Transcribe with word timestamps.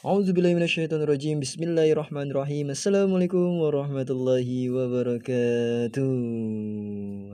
A'udzubillahiminasyaitonirrajim 0.00 1.44
Bismillahirrahmanirrahim. 1.44 2.72
Assalamualaikum 2.72 3.60
warahmatullahi 3.60 4.72
wabarakatuh. 4.72 6.16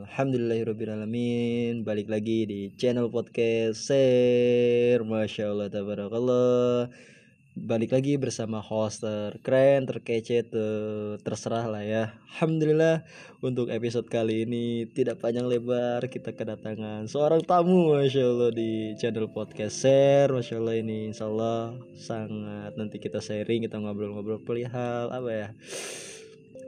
Alhamdulillahirrabbilalamin 0.03 1.87
Balik 1.87 2.11
lagi 2.11 2.43
di 2.43 2.75
channel 2.75 3.07
podcast 3.07 3.87
Share. 3.87 4.99
Masya 4.99 5.55
Allah 5.55 5.71
Tabarakallah 5.71 6.91
balik 7.57 7.97
lagi 7.97 8.21
bersama 8.21 8.61
host 8.61 9.01
terkeren, 9.01 9.89
terkece, 9.89 10.45
ter 10.45 11.17
terserah 11.25 11.65
lah 11.65 11.81
ya. 11.81 12.13
Alhamdulillah 12.37 13.01
untuk 13.41 13.73
episode 13.73 14.13
kali 14.13 14.45
ini 14.45 14.85
tidak 14.93 15.25
panjang 15.25 15.49
lebar 15.49 16.05
kita 16.13 16.37
kedatangan 16.37 17.09
seorang 17.09 17.41
tamu, 17.49 17.97
masya 17.97 18.29
Allah 18.29 18.53
di 18.53 18.93
channel 19.01 19.33
podcast 19.33 19.81
share, 19.81 20.37
masya 20.37 20.61
Allah 20.61 20.77
ini 20.77 21.09
insya 21.09 21.33
Allah 21.33 21.81
sangat 21.97 22.77
nanti 22.77 23.01
kita 23.01 23.25
sharing, 23.25 23.65
kita 23.65 23.81
ngobrol-ngobrol 23.81 24.45
perihal 24.45 25.09
apa 25.09 25.31
ya 25.33 25.49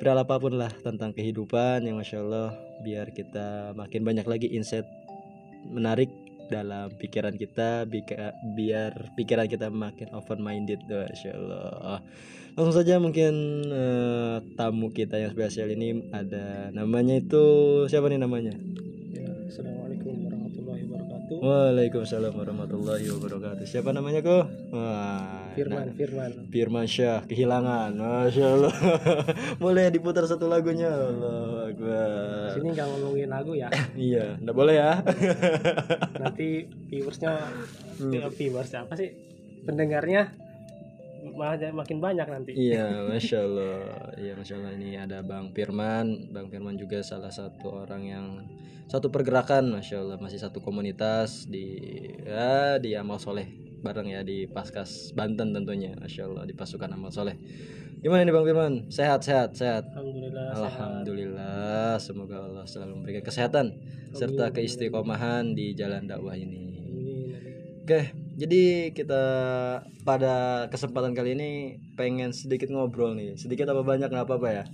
perihal 0.00 0.24
apa 0.24 0.40
pun 0.40 0.56
lah 0.56 0.72
tentang 0.72 1.12
kehidupan 1.12 1.84
yang 1.84 2.00
masya 2.00 2.24
Allah 2.24 2.56
biar 2.80 3.12
kita 3.12 3.76
makin 3.76 4.08
banyak 4.08 4.24
lagi 4.24 4.48
insight 4.56 4.88
menarik 5.68 6.08
dalam 6.48 6.90
pikiran 6.96 7.36
kita 7.36 7.84
biar 8.56 9.12
pikiran 9.14 9.46
kita 9.46 9.68
makin 9.68 10.10
open 10.16 10.40
minded 10.40 10.80
Masya 10.88 11.32
Allah. 11.36 12.00
Langsung 12.58 12.74
saja 12.74 12.98
mungkin 12.98 13.62
uh, 13.70 14.42
tamu 14.58 14.90
kita 14.90 15.14
yang 15.14 15.30
spesial 15.30 15.70
ini 15.70 16.10
ada 16.10 16.74
namanya 16.74 17.22
itu 17.22 17.44
siapa 17.86 18.10
nih 18.10 18.18
namanya? 18.18 18.50
Ya, 19.14 19.30
Assalamualaikum 19.46 20.26
warahmatullahi 20.26 20.82
wabarakatuh. 20.90 21.36
Waalaikumsalam 21.38 22.34
warahmatullahi 22.34 23.06
wabarakatuh. 23.14 23.62
Siapa 23.62 23.94
namanya 23.94 24.26
kok 24.26 24.50
Wah, 24.74 25.47
Firman, 25.58 25.86
nah, 25.90 25.94
Firman. 25.94 26.30
Firman 26.54 26.86
Syah 26.86 27.20
kehilangan. 27.26 27.90
Masya 27.98 28.46
Allah. 28.46 28.74
boleh 29.62 29.86
diputar 29.90 30.24
satu 30.30 30.46
lagunya. 30.46 30.86
Allah 30.86 31.74
Akbar. 31.74 32.54
Sini 32.54 32.68
nggak 32.72 32.86
ngomongin 32.86 33.28
lagu 33.30 33.52
ya? 33.58 33.68
iya, 33.98 34.38
nggak 34.38 34.56
boleh 34.56 34.74
ya. 34.78 34.92
Nanti 36.22 36.70
viewersnya, 36.88 37.34
hmm. 37.98 38.30
viewers 38.34 38.70
apa 38.78 38.94
sih? 38.94 39.10
Pendengarnya 39.66 40.30
malah 41.34 41.58
makin 41.74 41.98
banyak 41.98 42.26
nanti. 42.30 42.54
Iya, 42.54 43.10
masya 43.10 43.38
Allah. 43.42 44.14
Iya, 44.14 44.32
masya 44.38 44.54
Allah 44.62 44.72
ini 44.78 44.94
ada 44.94 45.18
Bang 45.26 45.50
Firman. 45.50 46.30
Bang 46.30 46.48
Firman 46.48 46.78
juga 46.78 47.02
salah 47.02 47.34
satu 47.34 47.82
orang 47.82 48.02
yang 48.06 48.26
satu 48.88 49.12
pergerakan, 49.12 49.68
masya 49.68 50.00
Allah 50.00 50.16
masih 50.16 50.40
satu 50.40 50.64
komunitas 50.64 51.44
di 51.44 51.76
ya 52.24 52.80
di 52.80 52.96
amal 52.96 53.20
soleh 53.20 53.67
bareng 53.82 54.08
ya 54.10 54.20
di 54.26 54.46
Paskas 54.50 55.14
Banten 55.14 55.54
tentunya 55.54 55.94
Masya 55.94 56.26
Allah 56.26 56.44
di 56.44 56.54
pasukan 56.54 56.90
amal 56.90 57.14
soleh 57.14 57.38
gimana 57.98 58.22
nih 58.22 58.34
Bang 58.34 58.46
Firman 58.46 58.74
sehat 58.90 59.26
sehat 59.26 59.54
sehat 59.58 59.90
Alhamdulillah 59.94 60.54
Alhamdulillah 60.54 61.98
sehat. 61.98 62.06
semoga 62.06 62.36
Allah 62.42 62.64
selalu 62.66 63.02
memberikan 63.02 63.24
kesehatan 63.26 63.74
Amin. 63.74 64.14
serta 64.14 64.54
keistiqomahan 64.54 65.54
di 65.54 65.74
jalan 65.74 66.06
dakwah 66.06 66.38
ini 66.38 66.68
Oke, 67.88 68.12
jadi 68.36 68.92
kita 68.92 69.24
pada 70.04 70.68
kesempatan 70.68 71.16
kali 71.16 71.32
ini 71.32 71.80
pengen 71.96 72.36
sedikit 72.36 72.68
ngobrol 72.68 73.16
nih. 73.16 73.32
Sedikit 73.40 73.64
apa 73.72 73.80
banyak 73.80 74.12
nggak 74.12 74.28
apa-apa 74.28 74.48
ya? 74.52 74.64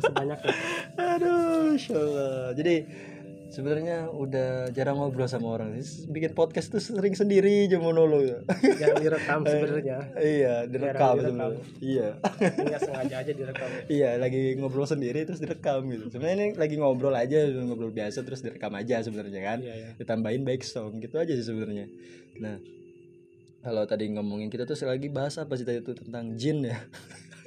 Sebanyak. 0.00 0.40
Aduh, 1.12 1.76
Allah. 1.76 2.56
Jadi 2.56 2.88
sebenarnya 3.50 4.08
udah 4.10 4.70
jarang 4.70 5.02
ngobrol 5.02 5.26
sama 5.26 5.58
orang 5.58 5.76
bikin 6.10 6.32
podcast 6.32 6.70
tuh 6.70 6.78
sering 6.78 7.18
sendiri 7.18 7.66
aja 7.66 7.82
monolog. 7.82 8.46
Ya 8.78 8.94
direkam 9.04 9.42
sebenarnya. 9.42 9.98
Iya 10.16 10.54
direkam, 10.70 11.14
direkam. 11.18 11.50
iya. 11.82 12.08
Nggak 12.40 12.80
sengaja 12.80 13.14
aja 13.26 13.32
direkam. 13.34 13.68
Iya 14.00 14.10
lagi 14.22 14.54
ngobrol 14.56 14.86
sendiri 14.86 15.26
terus 15.26 15.42
direkam 15.42 15.90
gitu. 15.90 16.08
Sebenarnya 16.14 16.36
ini 16.38 16.48
lagi 16.54 16.78
ngobrol 16.78 17.12
aja 17.12 17.50
ngobrol 17.50 17.90
biasa 17.90 18.22
terus 18.22 18.40
direkam 18.40 18.70
aja 18.78 19.02
sebenarnya 19.02 19.40
kan. 19.42 19.58
Iya, 19.60 19.74
iya. 19.74 19.88
ditambahin 19.98 20.46
baik 20.46 20.62
song 20.62 21.02
gitu 21.02 21.18
aja 21.18 21.34
sih 21.34 21.44
sebenarnya. 21.44 21.90
Nah 22.38 22.62
kalau 23.60 23.84
tadi 23.84 24.08
ngomongin 24.08 24.48
kita 24.48 24.64
tuh 24.64 24.76
lagi 24.88 25.12
bahas 25.12 25.36
apa 25.36 25.52
sih 25.58 25.68
tadi 25.68 25.84
itu 25.84 25.92
tentang 25.92 26.32
jin 26.32 26.64
ya 26.64 26.80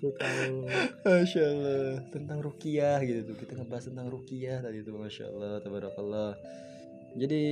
tentang 0.00 0.64
Masya 1.04 1.42
Allah 1.44 1.88
tentang 2.08 2.38
rukiah 2.40 2.98
gitu 3.04 3.32
tuh. 3.32 3.36
Kita 3.36 3.52
ngebahas 3.60 3.84
tentang 3.92 4.08
rukiah 4.08 4.58
tadi 4.64 4.80
tuh 4.80 4.96
Masya 4.96 5.24
Allah 5.28 5.54
tabarakallah. 5.60 6.32
Jadi 7.20 7.42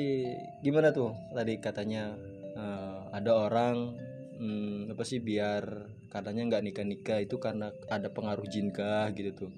gimana 0.65 0.89
tuh? 0.91 1.13
Tadi 1.37 1.55
katanya 1.61 2.17
uh, 2.57 3.13
ada 3.13 3.33
orang 3.37 3.93
hmm, 4.41 4.97
apa 4.97 5.05
sih 5.05 5.21
biar 5.21 5.93
katanya 6.09 6.49
nggak 6.49 6.63
nikah 6.65 6.87
nikah 6.89 7.19
itu 7.21 7.37
karena 7.37 7.69
ada 7.93 8.09
pengaruh 8.09 8.49
jin 8.49 8.73
kah 8.73 9.13
gitu 9.13 9.37
tuh. 9.37 9.53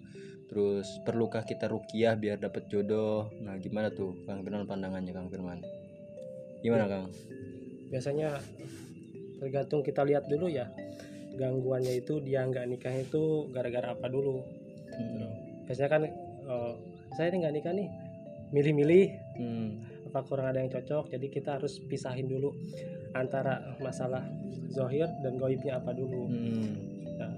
Terus 0.50 0.98
perlukah 1.06 1.46
kita 1.46 1.70
rukiah 1.70 2.18
biar 2.18 2.42
dapat 2.42 2.66
jodoh? 2.66 3.30
Nah 3.38 3.54
gimana 3.62 3.94
tuh 3.94 4.18
kang 4.26 4.42
Firman 4.42 4.66
pandangannya 4.66 5.14
kang 5.14 5.30
Firman? 5.30 5.62
Gimana 6.66 6.90
kang? 6.90 7.06
Biasanya 7.86 8.42
tergantung 9.38 9.86
kita 9.86 10.02
lihat 10.02 10.26
dulu 10.26 10.50
ya 10.50 10.68
gangguannya 11.38 12.02
itu 12.02 12.18
dia 12.22 12.46
nggak 12.46 12.66
nikah 12.70 12.94
itu 12.94 13.50
gara-gara 13.54 13.94
apa 13.94 14.06
dulu 14.10 14.42
hmm. 14.94 15.26
biasanya 15.66 15.90
kan 15.90 16.02
oh, 16.46 16.74
saya 17.14 17.30
ini 17.30 17.36
nggak 17.46 17.54
nikah 17.54 17.72
nih 17.74 17.88
milih-milih 18.50 19.04
hmm. 19.38 19.68
apa 20.10 20.18
kurang 20.26 20.50
ada 20.50 20.58
yang 20.62 20.70
cocok 20.70 21.10
jadi 21.14 21.26
kita 21.30 21.50
harus 21.58 21.78
pisahin 21.86 22.26
dulu 22.26 22.50
antara 23.14 23.78
masalah 23.78 24.26
zohir 24.70 25.06
dan 25.22 25.38
goibnya 25.38 25.78
apa 25.78 25.94
dulu 25.94 26.26
hmm. 26.30 26.70
nah, 27.18 27.32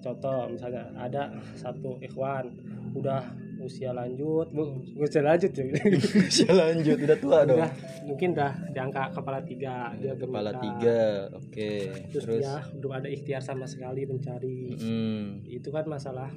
contoh 0.00 0.48
misalnya 0.52 0.88
ada 0.96 1.32
satu 1.56 2.00
ikhwan 2.00 2.48
udah 2.96 3.24
usia 3.62 3.90
lanjut 3.94 4.50
bu 4.50 4.82
usia 4.98 5.22
lanjut 5.22 5.50
ya 5.54 5.64
usia 6.28 6.52
lanjut 6.52 6.98
udah 6.98 7.18
tua 7.18 7.38
udah, 7.42 7.46
dong 7.46 7.62
mungkin 8.10 8.34
dah 8.34 8.52
di 8.68 8.78
angka 8.78 9.14
kepala 9.14 9.40
tiga 9.46 9.94
dia 9.96 10.14
kepala 10.18 10.50
tiga 10.58 11.30
oke 11.30 11.48
okay. 11.48 12.10
terus, 12.10 12.26
terus 12.26 12.42
dia 12.42 12.54
belum 12.76 12.92
ada 12.92 13.08
ikhtiar 13.08 13.40
sama 13.40 13.64
sekali 13.70 14.02
mencari 14.04 14.74
mm. 14.74 15.46
itu 15.48 15.68
kan 15.70 15.86
masalah 15.86 16.28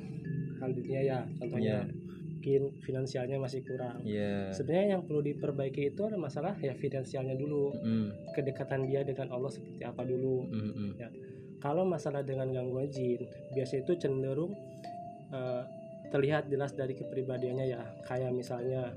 hal 0.62 0.69
dunia 0.72 1.02
ya 1.02 1.19
contohnya 1.41 1.84
yeah. 1.84 2.03
mungkin 2.38 2.62
finansialnya 2.85 3.38
masih 3.41 3.66
kurang 3.66 4.06
yeah. 4.06 4.53
sebenarnya 4.53 4.97
yang 4.97 5.03
perlu 5.03 5.25
diperbaiki 5.25 5.91
itu 5.97 6.02
ada 6.06 6.16
masalah 6.22 6.53
ya 6.62 6.78
finansialnya 6.78 7.34
dulu 7.34 7.74
mm. 7.74 8.38
kedekatan 8.38 8.85
dia 8.85 9.02
dengan 9.02 9.34
Allah 9.34 9.50
seperti 9.50 9.81
apa 9.81 10.06
dulu 10.06 10.46
mm 10.47 10.62
-hmm. 10.72 10.91
ya 11.02 11.09
kalau 11.66 11.81
masalah 11.81 12.22
dengan 12.22 12.53
gangguan 12.53 12.85
jin 12.94 13.25
biasanya 13.58 13.81
itu 13.90 13.94
cenderung 13.97 14.53
uh, 15.34 15.66
terlihat 16.11 16.49
jelas 16.51 16.71
dari 16.73 16.93
kepribadiannya 16.93 17.66
ya 17.66 17.81
kayak 18.05 18.31
misalnya 18.31 18.93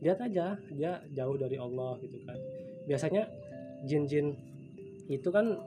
lihat 0.00 0.18
aja 0.24 0.56
dia 0.72 0.92
jauh 1.12 1.36
dari 1.36 1.60
Allah 1.60 2.00
gitu 2.00 2.18
kan 2.24 2.38
biasanya 2.88 3.28
jin-jin 3.84 4.36
itu 5.08 5.28
kan 5.28 5.60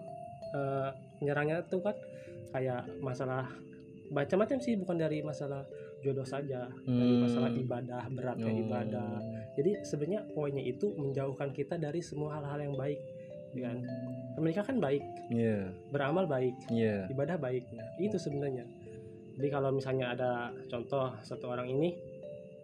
uh, 0.54 0.90
nyerangnya 1.22 1.66
tuh 1.70 1.82
kan 1.82 1.96
kayak 2.54 2.86
masalah 3.02 3.50
macam-macam 4.14 4.58
sih 4.62 4.78
bukan 4.78 4.98
dari 5.02 5.26
masalah 5.26 5.66
jodoh 6.04 6.28
saja 6.28 6.68
hmm. 6.86 7.00
dari 7.00 7.16
masalah 7.18 7.50
ibadah 7.50 8.04
beratnya 8.12 8.52
oh. 8.52 8.64
ibadah 8.68 9.12
jadi 9.56 9.82
sebenarnya 9.88 10.22
poinnya 10.36 10.62
itu 10.62 10.92
menjauhkan 10.94 11.50
kita 11.56 11.80
dari 11.80 12.04
semua 12.04 12.38
hal-hal 12.38 12.60
yang 12.70 12.76
baik 12.76 13.00
ya 13.54 13.70
kan 13.70 13.78
mereka 14.42 14.62
kan 14.66 14.78
baik 14.82 15.06
yeah. 15.30 15.70
beramal 15.94 16.26
baik 16.26 16.58
yeah. 16.74 17.06
ibadah 17.08 17.38
baik 17.38 17.70
nah 17.72 17.86
itu 18.02 18.18
sebenarnya 18.18 18.66
jadi 19.38 19.48
kalau 19.50 19.70
misalnya 19.74 20.14
ada 20.14 20.54
contoh 20.70 21.14
satu 21.26 21.50
orang 21.50 21.70
ini 21.70 21.94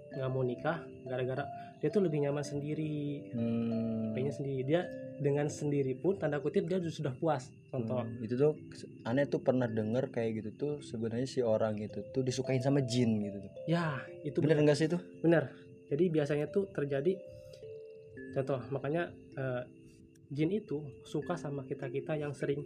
nggak 0.09 0.29
mau 0.29 0.41
nikah 0.41 0.81
gara-gara 1.05 1.45
dia 1.79 1.87
tuh 1.87 2.03
lebih 2.03 2.27
nyaman 2.27 2.43
sendiri. 2.43 3.31
Hmm. 3.31 4.11
pengen 4.11 4.33
sendiri. 4.35 4.61
Dia 4.67 4.81
dengan 5.19 5.47
sendiri 5.51 5.95
pun 5.99 6.15
tanda 6.15 6.39
kutip 6.39 6.67
dia 6.67 6.79
sudah 6.79 7.11
puas 7.15 7.51
contoh. 7.71 8.03
Hmm. 8.03 8.23
itu 8.23 8.35
tuh 8.35 8.55
aneh 9.03 9.27
tuh 9.27 9.43
pernah 9.43 9.67
denger 9.67 10.11
kayak 10.11 10.43
gitu 10.43 10.49
tuh 10.55 10.73
sebenarnya 10.83 11.27
si 11.27 11.39
orang 11.43 11.75
itu 11.79 12.03
tuh 12.11 12.23
disukain 12.23 12.59
sama 12.59 12.83
jin 12.83 13.23
gitu 13.23 13.37
tuh. 13.43 13.51
Ya 13.67 14.03
itu 14.27 14.39
bener 14.43 14.59
enggak 14.59 14.79
sih 14.79 14.91
itu? 14.91 14.99
Bener. 15.23 15.51
Jadi 15.89 16.03
biasanya 16.11 16.45
tuh 16.51 16.67
terjadi 16.69 17.15
contoh 18.35 18.59
makanya 18.69 19.09
uh, 19.39 19.63
jin 20.29 20.53
itu 20.53 20.85
suka 21.07 21.33
sama 21.33 21.65
kita 21.65 21.89
kita 21.89 22.13
yang 22.13 22.35
sering 22.35 22.61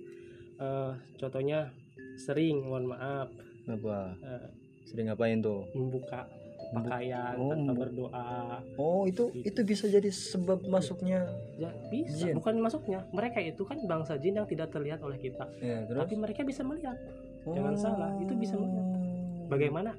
uh, 0.60 0.92
contohnya 1.16 1.72
sering 2.20 2.68
mohon 2.68 2.92
maaf 2.92 3.32
apa? 3.68 3.98
Uh, 4.20 4.48
sering 4.88 5.08
ngapain 5.10 5.40
tuh? 5.40 5.64
Membuka 5.72 6.28
pakaian 6.74 7.36
oh, 7.38 7.50
tanpa 7.54 7.74
berdoa. 7.86 8.60
Oh 8.76 9.06
itu 9.06 9.30
gitu. 9.38 9.46
itu 9.46 9.62
bisa 9.62 9.86
jadi 9.86 10.10
sebab 10.10 10.66
masuknya 10.66 11.30
ya 11.62 11.70
bisa. 11.94 12.32
jin. 12.32 12.34
bukan 12.40 12.58
masuknya. 12.60 13.06
Mereka 13.14 13.40
itu 13.46 13.62
kan 13.64 13.78
bangsa 13.86 14.18
jin 14.18 14.42
yang 14.42 14.48
tidak 14.50 14.74
terlihat 14.74 15.00
oleh 15.06 15.22
kita. 15.22 15.46
Ya, 15.62 15.86
terus? 15.86 16.02
tapi 16.02 16.16
mereka 16.18 16.42
bisa 16.42 16.66
melihat. 16.66 16.98
Oh. 17.44 17.54
jangan 17.54 17.76
salah 17.78 18.12
itu 18.18 18.34
bisa 18.34 18.58
melihat. 18.58 18.88
Bagaimana? 19.52 19.92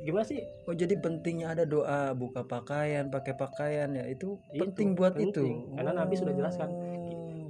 Gimana 0.00 0.24
sih? 0.24 0.40
Oh 0.64 0.72
jadi 0.72 0.96
pentingnya 0.96 1.52
ada 1.52 1.64
doa 1.68 2.16
buka 2.16 2.46
pakaian 2.46 3.12
pakai 3.12 3.36
pakaian 3.36 3.92
ya 3.92 4.04
itu, 4.08 4.40
itu 4.54 4.64
penting 4.64 4.96
buat 4.96 5.12
penting. 5.12 5.66
itu. 5.66 5.76
Karena 5.76 5.92
oh. 5.92 5.96
nabi 6.04 6.14
sudah 6.16 6.32
jelaskan. 6.32 6.70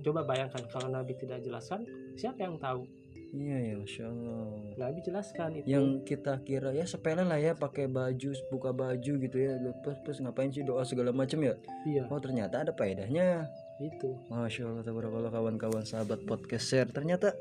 Coba 0.00 0.24
bayangkan 0.24 0.64
kalau 0.72 0.88
Nabi 0.88 1.12
tidak 1.12 1.44
jelaskan 1.44 1.84
siapa 2.16 2.40
yang 2.40 2.56
tahu 2.56 2.88
Iya 3.30 3.56
ya, 3.62 3.74
masya 3.78 4.04
Allah. 4.10 4.74
Nabi 4.74 4.98
jelaskan 5.06 5.48
itu. 5.62 5.66
Yang 5.70 5.86
kita 6.02 6.42
kira 6.42 6.74
ya 6.74 6.82
sepele 6.82 7.22
lah 7.22 7.38
ya, 7.38 7.54
pakai 7.54 7.86
baju, 7.86 8.30
buka 8.50 8.74
baju 8.74 9.12
gitu 9.22 9.36
ya, 9.38 9.54
lepas 9.54 10.02
terus 10.02 10.18
ngapain 10.18 10.50
sih 10.50 10.66
doa 10.66 10.82
segala 10.82 11.14
macam 11.14 11.38
ya? 11.38 11.54
Iya. 11.86 12.10
Oh 12.10 12.18
ternyata 12.18 12.66
ada 12.66 12.74
faedahnya. 12.74 13.46
Itu. 13.78 14.18
Masya 14.28 14.66
Allah, 14.66 14.82
tabarakallah 14.82 15.30
kawan-kawan 15.30 15.86
sahabat 15.86 16.26
podcast 16.26 16.66
share. 16.66 16.90
Ternyata 16.90 17.32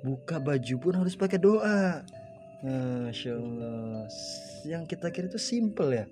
buka 0.00 0.40
baju 0.40 0.74
pun 0.80 0.94
harus 0.96 1.14
pakai 1.14 1.38
doa. 1.38 2.02
Masya 2.64 3.32
Allah. 3.36 4.08
Yang 4.64 4.82
kita 4.96 5.12
kira 5.12 5.28
itu 5.28 5.38
simple 5.38 5.92
ya. 5.92 6.08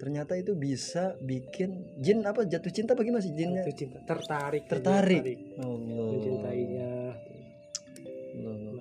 Ternyata 0.00 0.32
itu 0.32 0.56
bisa 0.56 1.12
bikin 1.20 1.84
jin 2.00 2.24
apa 2.24 2.48
jatuh 2.48 2.72
cinta 2.72 2.96
bagaimana 2.96 3.20
sih 3.20 3.36
jinnya? 3.36 3.60
Jatuh 3.68 3.76
cinta, 3.76 3.98
tertarik. 4.08 4.64
Tertarik. 4.64 5.20
tertarik. 5.20 5.38
Allah. 5.60 6.08
Mencintainya 6.16 6.89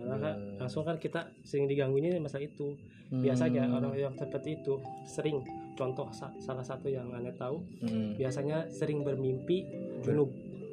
malah 0.06 0.36
langsung 0.58 0.86
kan 0.86 0.98
kita 0.98 1.30
sering 1.46 1.66
diganggunya 1.70 2.18
masalah 2.22 2.46
itu. 2.46 2.78
Hmm. 3.10 3.26
biasanya 3.26 3.66
orang 3.74 3.98
yang 3.98 4.14
seperti 4.14 4.62
itu 4.62 4.78
sering. 5.10 5.42
Contoh 5.74 6.14
salah 6.14 6.62
satu 6.62 6.92
yang 6.94 7.10
aneh 7.10 7.34
tahu 7.34 7.66
hmm. 7.82 8.22
biasanya 8.22 8.70
sering 8.70 9.02
bermimpi 9.02 9.66
junub. 10.06 10.30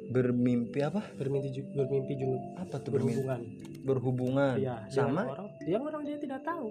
bermimpi 0.07 0.79
apa? 0.85 1.01
Bermimpi 1.17 1.49
bermimpi 1.73 2.13
junub. 2.13 2.43
Apa 2.61 2.77
tuh 2.77 2.93
berhubungan. 2.93 3.41
berhubungan? 3.81 4.55
Ya, 4.61 4.85
sama? 4.93 5.25
orang 5.25 5.49
yang 5.65 5.81
orang 5.81 6.05
dia 6.05 6.21
tidak 6.21 6.45
tahu. 6.45 6.69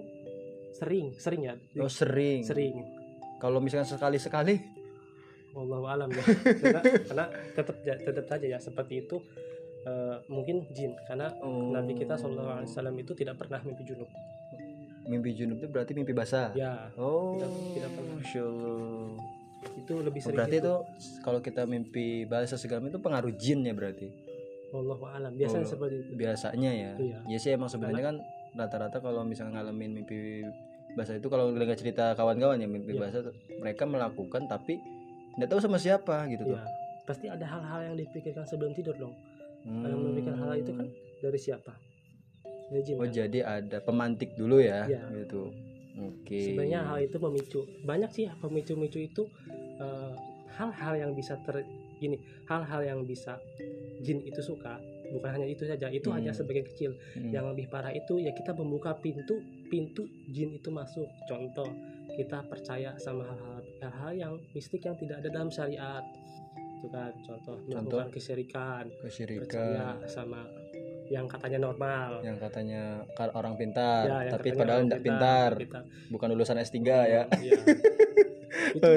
Sering 0.71 1.11
sering 1.19 1.41
ya? 1.51 1.53
Oh 1.83 1.91
sering. 1.91 2.47
Sering. 2.47 2.87
Kalau 3.37 3.59
misalnya 3.59 3.91
sekali 3.91 4.17
sekali 4.23 4.55
Allah 5.57 5.81
alam 5.99 6.09
ya. 6.13 6.23
Karena, 6.61 6.81
karena 6.85 7.25
tetap 7.57 7.75
tetap 7.83 8.25
saja 8.29 8.45
ya 8.45 8.59
seperti 8.61 9.03
itu 9.03 9.17
uh, 9.85 10.17
mungkin 10.31 10.65
jin 10.73 10.95
karena 11.05 11.29
oh. 11.43 11.69
Nabi 11.69 11.93
kita 11.93 12.17
Shallallahu 12.17 12.63
Alaihi 12.63 12.69
Wasallam 12.71 12.95
itu 12.97 13.11
tidak 13.13 13.35
pernah 13.37 13.59
mimpi 13.61 13.83
junub. 13.85 14.09
Mimpi 15.07 15.29
junub 15.37 15.57
itu 15.61 15.67
berarti 15.69 15.91
mimpi 15.93 16.13
basah. 16.15 16.51
Ya. 16.57 16.89
Oh. 16.97 17.37
Tidak, 17.37 17.49
tidak 17.77 17.91
pernah. 17.93 18.15
Masya 18.17 18.45
Itu 19.77 19.93
lebih 20.01 20.19
sering. 20.23 20.33
Oh, 20.33 20.37
berarti 20.41 20.57
itu 20.59 20.73
kalau 21.21 21.39
kita 21.43 21.61
mimpi 21.69 22.25
basah 22.25 22.57
segala 22.57 22.87
itu 22.87 22.99
pengaruh 22.99 23.31
jin 23.35 23.63
ya 23.63 23.73
berarti. 23.75 24.09
Allah 24.73 24.99
alam. 25.15 25.31
Biasanya 25.35 25.65
oh, 25.67 25.71
seperti 25.71 25.95
itu. 26.03 26.11
Biasanya 26.17 26.71
ya. 26.71 26.91
Iya. 26.99 27.17
Ya 27.27 27.37
sih 27.39 27.51
emang 27.55 27.71
sebenarnya 27.71 28.13
kan 28.13 28.15
rata-rata 28.57 28.97
kalau 28.99 29.21
misalnya 29.23 29.61
ngalamin 29.61 30.01
mimpi 30.01 30.43
basah 30.97 31.13
itu 31.13 31.29
kalau 31.29 31.53
dengar 31.53 31.77
cerita 31.77 32.17
kawan-kawan 32.17 32.57
ya 32.57 32.65
mimpi 32.65 32.97
ya. 32.97 33.05
basah 33.05 33.21
mereka 33.61 33.85
melakukan 33.85 34.49
tapi 34.49 34.81
tidak 35.37 35.47
tahu 35.53 35.59
sama 35.61 35.77
siapa 35.77 36.25
gitu 36.31 36.43
ya. 36.47 36.57
tuh. 36.57 36.61
Pasti 37.07 37.31
ada 37.31 37.45
hal-hal 37.47 37.93
yang 37.93 37.95
dipikirkan 37.95 38.43
sebelum 38.43 38.75
tidur 38.75 38.97
dong 38.97 39.15
hmm. 39.67 39.83
yang 39.83 39.99
memikirkan 39.99 40.35
hal 40.39 40.55
itu 40.55 40.71
kan 40.71 40.87
dari 41.19 41.39
siapa 41.39 41.73
dari 42.71 42.81
jin, 42.83 42.95
oh 42.99 43.07
kan? 43.07 43.11
jadi 43.11 43.39
ada 43.43 43.77
pemantik 43.83 44.35
dulu 44.39 44.63
ya, 44.63 44.87
ya. 44.87 45.03
gitu 45.11 45.51
oke 45.99 46.23
okay. 46.23 46.51
sebenarnya 46.51 46.79
hal 46.87 46.97
itu 47.03 47.17
memicu 47.19 47.61
banyak 47.83 48.09
sih 48.15 48.25
pemicu-micu 48.39 48.99
itu 49.03 49.23
eh, 49.83 50.13
hal-hal 50.55 50.93
uh, 50.95 50.99
yang 51.07 51.11
bisa 51.11 51.35
ter 51.43 51.67
gini 51.97 52.17
hal-hal 52.45 52.81
yang 52.85 52.99
bisa 53.03 53.41
jin 54.05 54.21
itu 54.23 54.39
suka 54.39 54.77
bukan 55.11 55.39
hanya 55.39 55.47
itu 55.47 55.63
saja 55.63 55.87
itu 55.87 56.11
hmm. 56.11 56.17
hanya 56.19 56.31
sebagian 56.35 56.67
kecil 56.67 56.91
hmm. 57.15 57.31
yang 57.31 57.47
lebih 57.47 57.71
parah 57.71 57.91
itu 57.95 58.19
ya 58.19 58.35
kita 58.35 58.51
membuka 58.53 58.93
pintu 58.99 59.39
pintu 59.71 60.05
jin 60.29 60.59
itu 60.59 60.69
masuk 60.69 61.07
contoh 61.25 61.67
kita 62.15 62.43
percaya 62.47 62.95
sama 62.99 63.23
hal-hal 63.27 63.56
hal-hal 63.81 64.11
yang 64.13 64.33
mistik 64.51 64.81
yang 64.85 64.95
tidak 64.97 65.23
ada 65.23 65.29
dalam 65.29 65.49
syariat. 65.49 66.03
Itu 66.77 66.87
kan 66.93 67.09
contoh 67.25 67.57
melakukan 67.65 68.13
kesyirikan 68.13 68.85
kesyirikan. 69.01 69.41
percaya 69.49 69.87
sama 70.05 70.45
yang 71.07 71.25
katanya 71.25 71.59
normal. 71.71 72.21
Yang 72.21 72.37
katanya 72.47 72.83
orang 73.33 73.55
pintar 73.55 74.05
ya, 74.05 74.31
tapi 74.35 74.53
padahal 74.53 74.85
tidak 74.85 75.01
pintar, 75.01 75.49
pintar. 75.55 75.83
bukan 76.11 76.27
lulusan 76.35 76.59
S3 76.59 76.77
hmm, 76.77 76.85
ya, 76.85 77.23
ya. 77.41 77.59
itu 78.77 78.87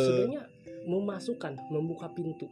sebenarnya 0.00 0.42
memasukkan 0.86 1.52
membuka 1.68 2.06
pintu. 2.14 2.46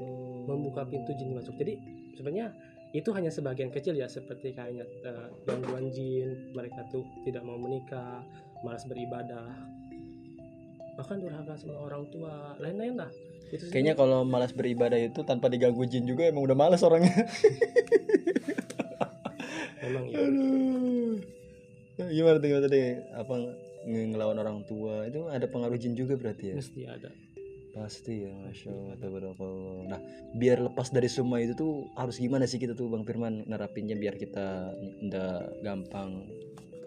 Hmm. 0.00 0.48
membuka 0.48 0.80
pintu 0.88 1.12
jin 1.12 1.36
masuk. 1.36 1.60
Jadi 1.60 1.76
sebenarnya 2.16 2.56
itu 2.90 3.12
hanya 3.12 3.30
sebagian 3.30 3.68
kecil 3.70 3.94
ya 3.94 4.08
seperti 4.10 4.50
kayaknya 4.50 4.82
uh, 5.06 5.28
gangguan 5.44 5.92
jin 5.94 6.50
mereka 6.56 6.82
tuh 6.90 7.06
tidak 7.22 7.44
mau 7.44 7.54
menikah 7.54 8.24
malas 8.66 8.82
beribadah 8.88 9.46
bahkan 11.00 11.16
durhaka 11.16 11.56
sama 11.56 11.80
orang 11.80 12.04
tua 12.12 12.52
lain-lain 12.60 13.00
lah 13.00 13.10
itu 13.50 13.66
Kayaknya 13.66 13.98
kalau 13.98 14.22
malas 14.22 14.54
beribadah 14.54 14.94
itu 14.94 15.26
tanpa 15.26 15.50
diganggu 15.50 15.82
jin 15.82 16.06
juga 16.06 16.30
emang 16.30 16.46
udah 16.46 16.54
malas 16.54 16.86
orangnya. 16.86 17.10
Emang 19.82 20.06
ya. 20.06 20.22
Aduh. 20.22 21.18
Gimana 21.98 22.36
tuh 22.38 22.46
gimana 22.46 22.64
tadi 22.70 22.82
apa 23.10 23.34
ngelawan 23.90 24.38
orang 24.38 24.62
tua 24.70 25.08
itu 25.10 25.26
ada 25.26 25.50
pengaruh 25.50 25.74
jin 25.74 25.98
juga 25.98 26.14
berarti 26.14 26.54
ya? 26.54 26.56
Mesti 26.62 26.80
ada. 26.86 27.10
Pasti 27.70 28.26
ya, 28.26 28.34
masya 28.34 28.70
Allah, 28.70 28.94
tabarakallah. 28.98 29.78
Nah, 29.86 30.00
biar 30.34 30.58
lepas 30.58 30.90
dari 30.90 31.06
semua 31.06 31.38
itu 31.38 31.54
tuh 31.54 31.86
harus 31.94 32.18
gimana 32.18 32.42
sih 32.46 32.58
kita 32.58 32.74
tuh 32.74 32.90
Bang 32.90 33.06
Firman 33.06 33.46
nerapinnya 33.46 33.94
biar 33.94 34.18
kita 34.18 34.74
ndak 35.06 35.62
gampang 35.62 36.26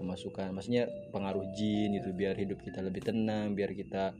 kemasukan. 0.03 0.51
Maksudnya 0.51 0.91
pengaruh 1.15 1.47
jin 1.55 1.95
itu 1.95 2.11
biar 2.11 2.35
hidup 2.35 2.59
kita 2.59 2.83
lebih 2.83 3.07
tenang, 3.07 3.55
biar 3.55 3.71
kita 3.71 4.11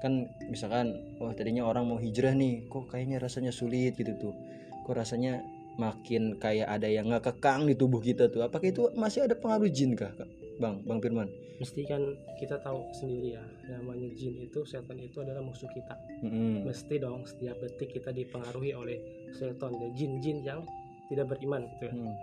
kan 0.00 0.32
misalkan 0.48 0.96
wah 1.20 1.36
tadinya 1.36 1.68
orang 1.68 1.84
mau 1.84 2.00
hijrah 2.00 2.32
nih 2.32 2.64
kok 2.72 2.88
kayaknya 2.88 3.22
rasanya 3.22 3.54
sulit 3.54 3.94
gitu 3.94 4.16
tuh. 4.18 4.34
Kok 4.82 4.96
rasanya 4.96 5.44
makin 5.76 6.40
kayak 6.40 6.66
ada 6.66 6.88
yang 6.88 7.08
nggak 7.08 7.30
kekang 7.30 7.68
di 7.68 7.76
tubuh 7.76 8.00
kita 8.02 8.26
tuh. 8.32 8.42
Apakah 8.42 8.68
itu 8.68 8.90
masih 8.96 9.28
ada 9.28 9.36
pengaruh 9.38 9.70
jin 9.70 9.94
kah 9.94 10.10
bang 10.58 10.82
bang 10.82 10.98
Firman? 10.98 11.28
Mesti 11.60 11.84
kan 11.84 12.00
kita 12.40 12.56
tahu 12.64 12.88
sendiri 12.96 13.36
ya 13.36 13.44
namanya 13.68 14.08
jin 14.16 14.40
itu 14.40 14.64
setan 14.64 14.96
itu 14.96 15.20
adalah 15.20 15.44
musuh 15.44 15.68
kita. 15.68 15.92
Mm-hmm. 16.24 16.68
mesti 16.68 16.94
dong 17.00 17.24
setiap 17.28 17.60
detik 17.60 18.00
kita 18.00 18.10
dipengaruhi 18.12 18.72
oleh 18.72 18.98
setan. 19.36 19.76
Dan 19.76 19.92
jin-jin 19.92 20.40
yang 20.40 20.64
tidak 21.12 21.36
beriman 21.36 21.68
gitu 21.76 21.92
ya. 21.92 21.94
Mm. 21.96 22.14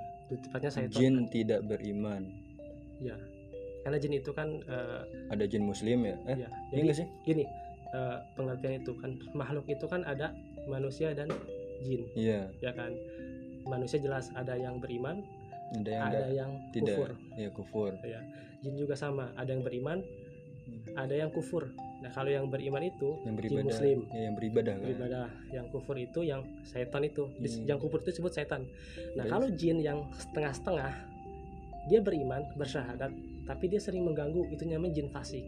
tepatnya 0.49 0.69
setan. 0.73 0.97
Jin 0.97 1.15
tidak 1.29 1.61
beriman 1.69 2.46
ya 3.01 3.17
karena 3.87 4.03
jin 4.03 4.13
itu 4.19 4.31
kan 4.35 4.59
uh, 4.67 5.07
ada 5.31 5.47
jin 5.47 5.63
muslim 5.63 6.03
ya? 6.03 6.15
Eh 6.27 6.37
ya, 6.43 6.49
jadi 6.75 6.91
sih? 6.91 7.07
gini 7.23 7.47
uh, 7.95 8.19
pengertian 8.35 8.83
itu 8.83 8.91
kan 8.99 9.15
makhluk 9.31 9.63
itu 9.71 9.87
kan 9.87 10.03
ada 10.03 10.35
manusia 10.67 11.15
dan 11.15 11.31
jin 11.87 12.03
iya. 12.11 12.51
ya 12.59 12.75
kan? 12.75 12.91
Manusia 13.63 13.99
jelas 14.03 14.27
ada 14.35 14.59
yang 14.59 14.83
beriman 14.83 15.23
ada 15.71 15.87
yang, 15.87 16.03
ada 16.03 16.19
yang 16.31 16.51
tidak. 16.75 16.99
kufur. 16.99 17.09
Ya 17.39 17.49
kufur. 17.55 17.91
Ya 18.03 18.19
jin 18.59 18.75
juga 18.75 18.99
sama 18.99 19.31
ada 19.39 19.55
yang 19.55 19.63
beriman 19.63 20.03
hmm. 20.03 20.99
ada 20.99 21.15
yang 21.15 21.31
kufur. 21.31 21.71
Nah 22.03 22.11
kalau 22.11 22.27
yang 22.27 22.51
beriman 22.51 22.83
itu 22.91 23.15
yang 23.23 23.39
beribadah, 23.39 23.55
jin 23.55 23.67
muslim. 23.71 23.99
Ya, 24.11 24.21
yang 24.27 24.35
beribadah 24.35 24.73
kan? 24.75 24.83
beribadah. 24.83 25.27
Yang 25.55 25.65
kufur 25.71 25.95
itu 25.95 26.19
yang 26.27 26.41
setan 26.67 27.07
itu. 27.07 27.23
Hmm. 27.23 27.63
yang 27.63 27.79
kufur 27.79 28.03
itu 28.03 28.19
disebut 28.19 28.35
setan. 28.35 28.67
Nah 29.15 29.23
Beres. 29.23 29.31
kalau 29.31 29.47
jin 29.55 29.79
yang 29.79 30.03
setengah-setengah 30.11 31.15
dia 31.87 31.99
beriman 32.03 32.43
bersyahadat 32.59 33.11
tapi 33.47 33.71
dia 33.71 33.79
sering 33.79 34.03
mengganggu 34.03 34.47
itu 34.51 34.67
namanya 34.67 34.99
jin 34.99 35.09
fasik 35.09 35.43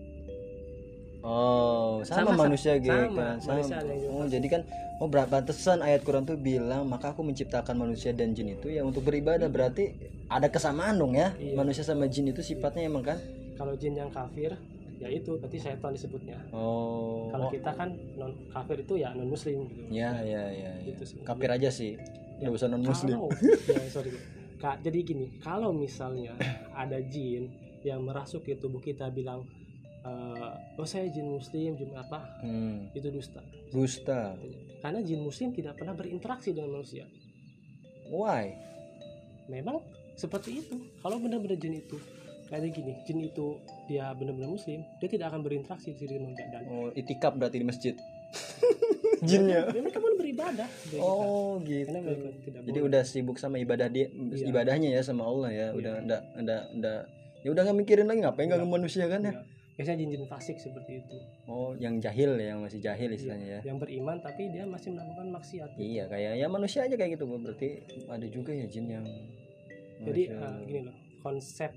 Oh, 1.19 1.99
sama, 2.07 2.31
sama 2.31 2.47
manusia 2.47 2.79
gitu 2.79 2.95
kan. 3.11 3.43
Sama. 3.43 3.59
oh, 4.07 4.23
jadi 4.23 4.47
kan 4.47 4.61
oh 5.03 5.11
berapa 5.11 5.43
tesan 5.43 5.83
ayat 5.83 6.07
Quran 6.07 6.23
tuh 6.23 6.39
bilang, 6.39 6.87
maka 6.87 7.11
aku 7.11 7.27
menciptakan 7.27 7.75
manusia 7.75 8.15
dan 8.15 8.31
jin 8.31 8.55
itu 8.55 8.71
ya 8.71 8.87
untuk 8.87 9.03
beribadah. 9.03 9.51
Berarti 9.51 9.99
ada 10.31 10.47
kesamaan 10.47 10.95
dong 10.95 11.19
ya. 11.19 11.35
Iya. 11.35 11.59
Manusia 11.59 11.83
sama 11.83 12.07
jin 12.07 12.31
itu 12.31 12.39
sifatnya 12.39 12.87
emang 12.87 13.03
kan? 13.03 13.19
Kalau 13.59 13.75
jin 13.75 13.99
yang 13.99 14.07
kafir, 14.15 14.55
ya 15.03 15.11
itu 15.11 15.35
berarti 15.35 15.59
setan 15.59 15.91
disebutnya. 15.91 16.39
Oh. 16.55 17.27
Kalau 17.35 17.51
kita 17.51 17.71
kan 17.75 17.99
non 18.15 18.31
kafir 18.55 18.79
itu 18.79 18.93
ya 18.95 19.11
non 19.11 19.27
muslim 19.27 19.67
gitu. 19.67 19.91
Ya, 19.91 20.23
ya, 20.23 20.47
ya. 20.55 20.71
ya. 20.79 20.87
Gitu 20.87 21.03
sih. 21.03 21.17
Kafir 21.27 21.51
aja 21.51 21.67
sih. 21.67 21.99
Ya, 22.39 22.47
usah 22.47 22.71
non 22.71 22.79
muslim. 22.79 23.27
ya, 23.67 23.83
sorry. 23.91 24.15
Kak, 24.59 24.83
jadi 24.83 24.99
gini, 25.07 25.25
kalau 25.39 25.71
misalnya 25.71 26.35
ada 26.81 26.99
jin 26.99 27.47
yang 27.87 28.03
merasuk 28.03 28.43
ke 28.43 28.59
tubuh 28.59 28.83
kita 28.83 29.07
bilang 29.07 29.47
uh, 30.03 30.51
oh 30.75 30.83
saya 30.83 31.07
jin 31.07 31.31
muslim 31.31 31.79
jin 31.79 31.95
apa? 31.95 32.27
Hmm. 32.43 32.91
itu 32.91 33.07
dusta. 33.07 33.39
Dusta. 33.71 34.35
Karena 34.83 34.99
jin 34.99 35.23
muslim 35.23 35.55
tidak 35.55 35.79
pernah 35.79 35.95
berinteraksi 35.95 36.51
dengan 36.51 36.75
manusia. 36.75 37.07
Why? 38.11 38.51
Memang 39.47 39.79
seperti 40.19 40.59
itu. 40.59 40.75
Kalau 40.99 41.23
benar-benar 41.23 41.55
jin 41.55 41.79
itu 41.79 41.95
kayak 42.49 42.73
gini 42.73 42.93
jin 43.05 43.19
itu 43.29 43.61
dia 43.85 44.09
benar-benar 44.17 44.49
muslim 44.49 44.81
dia 44.97 45.09
tidak 45.09 45.29
akan 45.29 45.45
berinteraksi 45.45 45.93
di 45.93 46.05
dengan 46.09 46.33
manusia 46.33 46.49
dan 46.49 46.65
oh 46.65 46.89
itikaf 46.97 47.37
berarti 47.37 47.61
di 47.61 47.67
masjid 47.69 47.93
jinnya. 49.25 49.61
Mereka 49.71 49.99
pun 49.99 50.13
beribadah 50.19 50.69
oh 51.01 51.59
gitu. 51.65 51.91
jadi 52.63 52.79
udah 52.79 53.01
sibuk 53.03 53.37
sama 53.41 53.59
ibadah 53.59 53.91
dia 53.91 54.07
iya. 54.07 54.45
ibadahnya 54.47 54.89
ya 54.95 55.01
sama 55.03 55.27
Allah 55.27 55.49
ya. 55.51 55.67
Iya. 55.73 55.77
udah 55.77 55.93
enggak 56.05 56.21
enggak 56.37 56.63
enggak 56.75 57.01
ya 57.39 57.49
udah 57.55 57.61
nggak 57.67 57.77
mikirin 57.83 58.07
lagi 58.07 58.19
ngapain 58.23 58.45
nggak 58.51 58.67
manusia 58.67 59.05
kan 59.07 59.23
ya, 59.23 59.31
ya 59.31 59.41
biasanya 59.79 60.03
jin-jin 60.03 60.27
fasik 60.27 60.59
seperti 60.59 60.99
itu. 60.99 61.15
Oh 61.47 61.71
yang 61.79 62.03
jahil 62.03 62.35
ya 62.35 62.51
yang 62.51 62.59
masih 62.59 62.83
jahil 62.83 63.15
istilahnya 63.15 63.47
iya, 63.47 63.59
ya. 63.63 63.71
Yang 63.71 63.87
beriman 63.87 64.19
tapi 64.19 64.51
dia 64.51 64.67
masih 64.67 64.91
melakukan 64.91 65.27
maksiat. 65.31 65.69
Iya 65.79 66.03
kayak 66.11 66.33
ya 66.35 66.47
manusia 66.51 66.83
aja 66.83 66.95
kayak 66.99 67.15
gitu 67.15 67.23
berarti 67.31 67.69
ada 68.11 68.27
juga 68.27 68.51
ya 68.51 68.67
jin 68.67 68.91
yang 68.91 69.07
jadi 70.03 70.35
uh, 70.35 70.59
gini 70.67 70.91
loh 70.91 70.95
konsep 71.23 71.71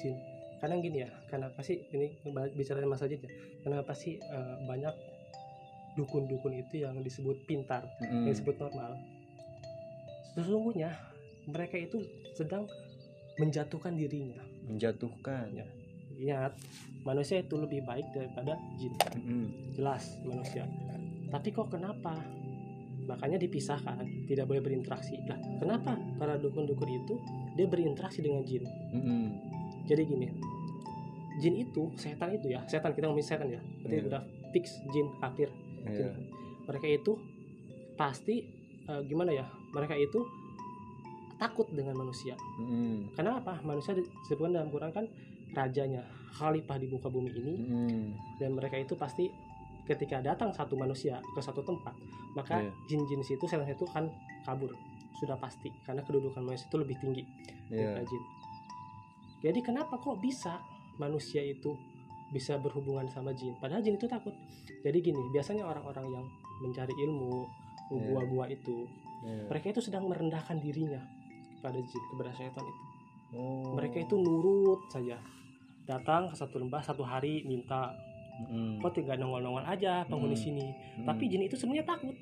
jin. 0.00 0.16
Kadang 0.64 0.80
gini 0.80 1.04
ya 1.04 1.12
kenapa 1.28 1.60
sih 1.60 1.76
ini 1.92 2.16
bicara 2.56 2.88
masa 2.88 3.04
jin 3.04 3.20
ya? 3.20 3.30
Kenapa 3.60 3.92
sih 3.92 4.16
uh, 4.16 4.56
banyak 4.64 5.11
dukun-dukun 5.94 6.56
itu 6.56 6.84
yang 6.84 6.96
disebut 7.04 7.44
pintar 7.44 7.84
mm. 8.00 8.28
yang 8.28 8.32
disebut 8.32 8.56
normal. 8.56 8.96
Sesungguhnya 10.32 10.96
mereka 11.48 11.76
itu 11.76 12.00
sedang 12.32 12.64
menjatuhkan 13.36 13.92
dirinya. 13.96 14.40
Menjatuhkan. 14.68 15.52
Ya. 15.52 15.66
Ingat 16.16 16.52
manusia 17.04 17.42
itu 17.42 17.58
lebih 17.60 17.84
baik 17.84 18.08
daripada 18.16 18.56
jin. 18.80 18.92
Mm. 19.20 19.48
jelas 19.76 20.16
manusia. 20.24 20.64
Tapi 21.28 21.48
kok 21.52 21.68
kenapa? 21.72 22.16
Makanya 23.02 23.36
dipisahkan 23.36 24.06
tidak 24.30 24.48
boleh 24.48 24.62
berinteraksi. 24.62 25.20
Lah 25.28 25.36
kenapa 25.60 25.98
para 26.16 26.38
dukun-dukun 26.40 26.88
itu 26.88 27.14
dia 27.58 27.68
berinteraksi 27.68 28.24
dengan 28.24 28.44
jin? 28.48 28.64
Mm. 28.92 29.28
jadi 29.82 30.06
gini 30.06 30.30
jin 31.40 31.54
itu 31.56 31.88
setan 31.96 32.36
itu 32.36 32.52
ya. 32.52 32.60
Setan 32.68 32.92
kita 32.92 33.08
ngomongin 33.08 33.24
setan 33.24 33.48
ya. 33.48 33.60
Berarti 33.82 33.96
yeah. 33.96 34.08
udah 34.08 34.22
fix 34.52 34.78
jin 34.92 35.08
kafir 35.18 35.48
yeah. 35.88 36.14
mereka 36.68 36.86
itu 36.86 37.12
pasti 37.98 38.42
uh, 38.86 39.02
gimana 39.04 39.34
ya 39.34 39.46
mereka 39.74 39.98
itu 39.98 40.22
takut 41.40 41.66
dengan 41.74 41.98
manusia 41.98 42.38
mm. 42.38 43.18
karena 43.18 43.42
apa 43.42 43.58
manusia 43.66 43.98
disebutkan 43.98 44.54
dalam 44.54 44.70
Quran 44.70 44.94
kan 44.94 45.04
rajanya 45.52 46.02
khalifah 46.32 46.76
di 46.80 46.88
muka 46.88 47.12
bumi 47.12 47.30
ini 47.30 47.54
hmm. 47.68 48.06
dan 48.40 48.56
mereka 48.56 48.80
itu 48.80 48.96
pasti 48.96 49.28
ketika 49.84 50.24
datang 50.24 50.48
satu 50.54 50.74
manusia 50.80 51.20
ke 51.20 51.40
satu 51.44 51.60
tempat 51.60 51.92
maka 52.32 52.64
yeah. 52.64 52.72
jin-jin 52.88 53.20
situ 53.20 53.44
salah 53.44 53.68
satu 53.68 53.84
kan 53.92 54.08
kabur 54.48 54.72
sudah 55.20 55.36
pasti 55.36 55.68
karena 55.84 56.00
kedudukan 56.00 56.40
manusia 56.40 56.66
itu 56.66 56.78
lebih 56.80 56.96
tinggi 56.98 57.24
yeah. 57.68 58.00
jin 58.00 58.22
jadi 59.44 59.60
kenapa 59.60 60.00
kok 60.00 60.16
bisa 60.22 60.56
manusia 60.96 61.44
itu 61.44 61.76
bisa 62.32 62.56
berhubungan 62.56 63.04
sama 63.12 63.36
jin 63.36 63.52
padahal 63.60 63.84
jin 63.84 64.00
itu 64.00 64.08
takut 64.08 64.32
jadi 64.80 64.98
gini 64.98 65.20
biasanya 65.30 65.68
orang-orang 65.68 66.08
yang 66.08 66.26
mencari 66.64 66.94
ilmu 67.04 67.44
iya. 67.92 68.02
gua-gua 68.08 68.44
itu 68.48 68.88
yeah. 69.22 69.46
mereka 69.52 69.76
itu 69.76 69.80
sedang 69.84 70.08
merendahkan 70.08 70.56
dirinya 70.58 71.00
pada 71.60 71.78
jin 71.78 72.02
kepada 72.10 72.32
syaitan 72.34 72.64
itu 72.64 72.82
oh. 73.36 73.76
mereka 73.76 74.00
itu 74.02 74.14
nurut 74.16 74.88
saja 74.88 75.20
datang 75.84 76.32
ke 76.32 76.34
satu 76.34 76.58
lembah 76.62 76.82
satu 76.82 77.04
hari 77.04 77.44
minta 77.44 77.92
mm. 78.48 78.80
kok 78.82 78.92
tinggal 78.96 79.18
nongol-nongol 79.18 79.66
aja 79.66 80.06
penghuni 80.06 80.34
mm. 80.34 80.42
sini 80.42 80.66
mm. 80.72 81.06
tapi 81.06 81.28
jin 81.28 81.42
itu 81.44 81.54
sebenarnya 81.58 81.86
takut 81.86 82.16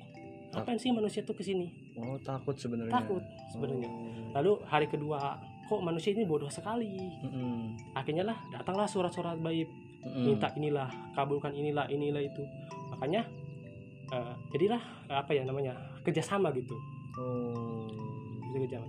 ngapain 0.51 0.75
sih 0.75 0.91
manusia 0.91 1.23
tuh 1.23 1.37
ke 1.37 1.43
sini 1.45 1.71
oh 1.95 2.19
takut 2.19 2.57
sebenarnya 2.59 2.91
takut 2.91 3.23
sebenarnya 3.53 3.87
oh. 3.87 4.31
lalu 4.35 4.51
hari 4.67 4.87
kedua 4.91 5.39
kok 5.71 5.79
manusia 5.79 6.11
ini 6.11 6.27
bodoh 6.27 6.51
sekali 6.51 6.99
mm. 7.23 7.95
akhirnya 7.95 8.27
lah 8.27 8.37
datanglah 8.51 8.89
surat-surat 8.89 9.39
baik 9.39 9.69
mm. 10.05 10.23
minta 10.25 10.47
inilah 10.57 10.89
kabulkan 11.13 11.53
inilah 11.53 11.85
inilah 11.89 12.21
itu. 12.21 12.43
Makanya 12.93 13.25
uh, 14.11 14.33
jadilah 14.53 14.81
apa 15.09 15.31
ya 15.33 15.43
namanya 15.47 15.77
kerjasama 16.03 16.51
gitu. 16.53 16.75
Oh. 17.19 17.87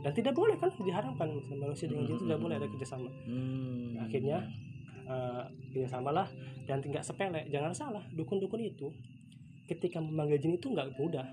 Dan 0.03 0.11
tidak 0.11 0.35
boleh 0.35 0.59
kan 0.59 0.75
diharamkan 0.75 1.39
manusia 1.55 1.87
dengan 1.87 2.11
jin 2.11 2.19
tidak 2.27 2.39
boleh 2.43 2.59
ada 2.59 2.67
kerjasama. 2.67 3.11
Hmm. 3.31 3.95
akhirnya 4.03 4.43
uh, 5.07 5.47
kerjasamalah. 5.71 6.27
Dan 6.63 6.79
tidak 6.83 7.03
sepele 7.03 7.47
jangan 7.51 7.75
salah 7.75 8.05
dukun-dukun 8.15 8.63
itu 8.63 8.91
ketika 9.71 10.03
memanggil 10.03 10.39
jin 10.43 10.59
itu 10.59 10.67
nggak 10.71 10.99
mudah. 10.99 11.27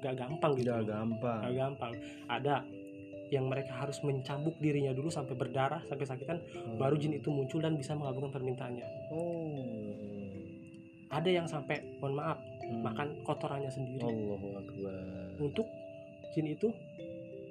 Nggak 0.00 0.14
gampang 0.16 0.52
gitu. 0.56 0.72
Nggak 0.72 0.84
gampang. 0.88 1.40
Nggak 1.44 1.54
gampang. 1.60 1.92
Ada 2.28 2.54
yang 3.30 3.50
mereka 3.50 3.74
harus 3.74 3.98
mencambuk 4.06 4.54
dirinya 4.62 4.94
dulu 4.94 5.10
sampai 5.10 5.34
berdarah 5.34 5.82
sampai 5.86 6.06
sakitan 6.06 6.38
hmm. 6.38 6.78
baru 6.78 6.94
jin 6.94 7.18
itu 7.18 7.28
muncul 7.30 7.58
dan 7.58 7.74
bisa 7.74 7.98
mengabulkan 7.98 8.30
permintaannya 8.30 8.86
oh. 9.10 10.30
ada 11.10 11.30
yang 11.30 11.46
sampai 11.46 11.82
mohon 11.98 12.18
maaf 12.18 12.38
hmm. 12.38 12.82
makan 12.82 13.08
kotorannya 13.26 13.70
sendiri 13.70 14.06
Allah 14.06 14.40
untuk 15.42 15.66
jin 16.36 16.52
itu 16.52 16.68